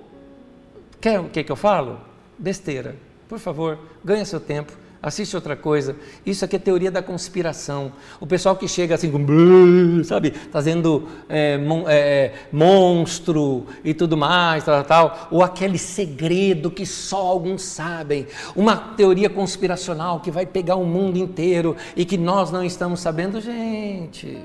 [1.00, 2.00] Quer o que, que eu falo?
[2.40, 2.96] Besteira.
[3.30, 4.74] Por favor, ganha seu tempo
[5.06, 5.96] assiste outra coisa.
[6.26, 7.94] Isso aqui é teoria da conspiração.
[8.20, 14.64] O pessoal que chega assim, com, sabe, fazendo é, mon, é, monstro e tudo mais,
[14.64, 18.26] tal, tal, ou aquele segredo que só alguns sabem.
[18.56, 23.40] Uma teoria conspiracional que vai pegar o mundo inteiro e que nós não estamos sabendo.
[23.40, 24.40] Gente,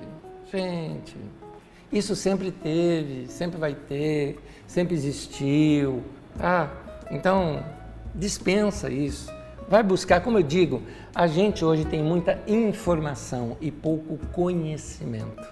[0.53, 1.17] gente,
[1.91, 6.03] isso sempre teve, sempre vai ter, sempre existiu.
[6.37, 6.71] Tá?
[7.11, 7.65] Então,
[8.15, 9.40] dispensa isso.
[9.71, 10.83] Vai buscar, como eu digo,
[11.15, 15.47] a gente hoje tem muita informação e pouco conhecimento.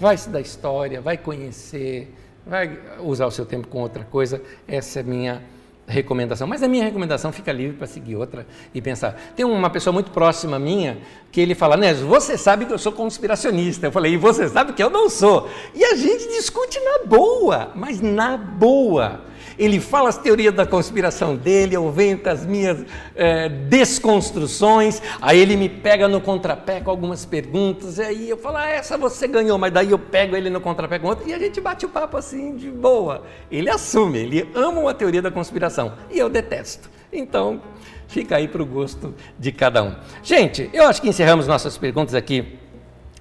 [0.00, 2.12] Vai estudar história, vai conhecer,
[2.44, 4.42] vai usar o seu tempo com outra coisa.
[4.66, 5.42] Essa é a minha
[5.86, 6.48] recomendação.
[6.48, 8.44] Mas a minha recomendação fica livre para seguir outra
[8.74, 9.14] e pensar.
[9.36, 10.98] Tem uma pessoa muito próxima minha
[11.30, 13.86] que ele fala, Nésio, você sabe que eu sou conspiracionista.
[13.86, 15.48] Eu falei, e você sabe que eu não sou.
[15.72, 19.20] E a gente discute na boa, mas na boa.
[19.62, 22.84] Ele fala as teorias da conspiração dele, eu venho com as minhas
[23.14, 28.56] é, desconstruções, aí ele me pega no contrapé com algumas perguntas, e aí eu falo,
[28.56, 31.38] ah, essa você ganhou, mas daí eu pego ele no contrapé com outra, e a
[31.38, 33.22] gente bate o papo assim de boa.
[33.50, 36.90] Ele assume, ele ama uma teoria da conspiração, e eu detesto.
[37.12, 37.62] Então,
[38.08, 39.94] fica aí para o gosto de cada um.
[40.24, 42.58] Gente, eu acho que encerramos nossas perguntas aqui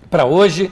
[0.09, 0.71] para hoje.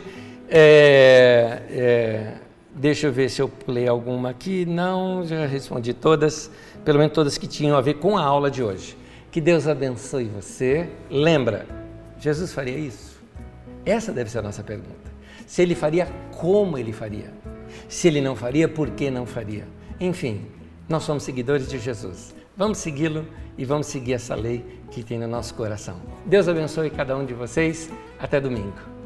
[0.50, 2.34] É, é,
[2.80, 4.66] Deixa eu ver se eu pulei alguma aqui.
[4.66, 6.50] Não, já respondi todas,
[6.86, 8.98] pelo menos todas que tinham a ver com a aula de hoje.
[9.30, 10.90] Que Deus abençoe você.
[11.12, 11.68] Lembra,
[12.22, 13.22] Jesus faria isso?
[13.86, 15.12] Essa deve ser a nossa pergunta.
[15.46, 17.34] Se ele faria, como ele faria?
[17.90, 19.68] Se ele não faria, por que não faria?
[20.00, 20.46] Enfim,
[20.88, 22.34] nós somos seguidores de Jesus.
[22.56, 23.28] Vamos segui-lo
[23.58, 25.98] e vamos seguir essa lei que tem no nosso coração.
[26.26, 27.90] Deus abençoe cada um de vocês.
[28.18, 28.99] Até domingo.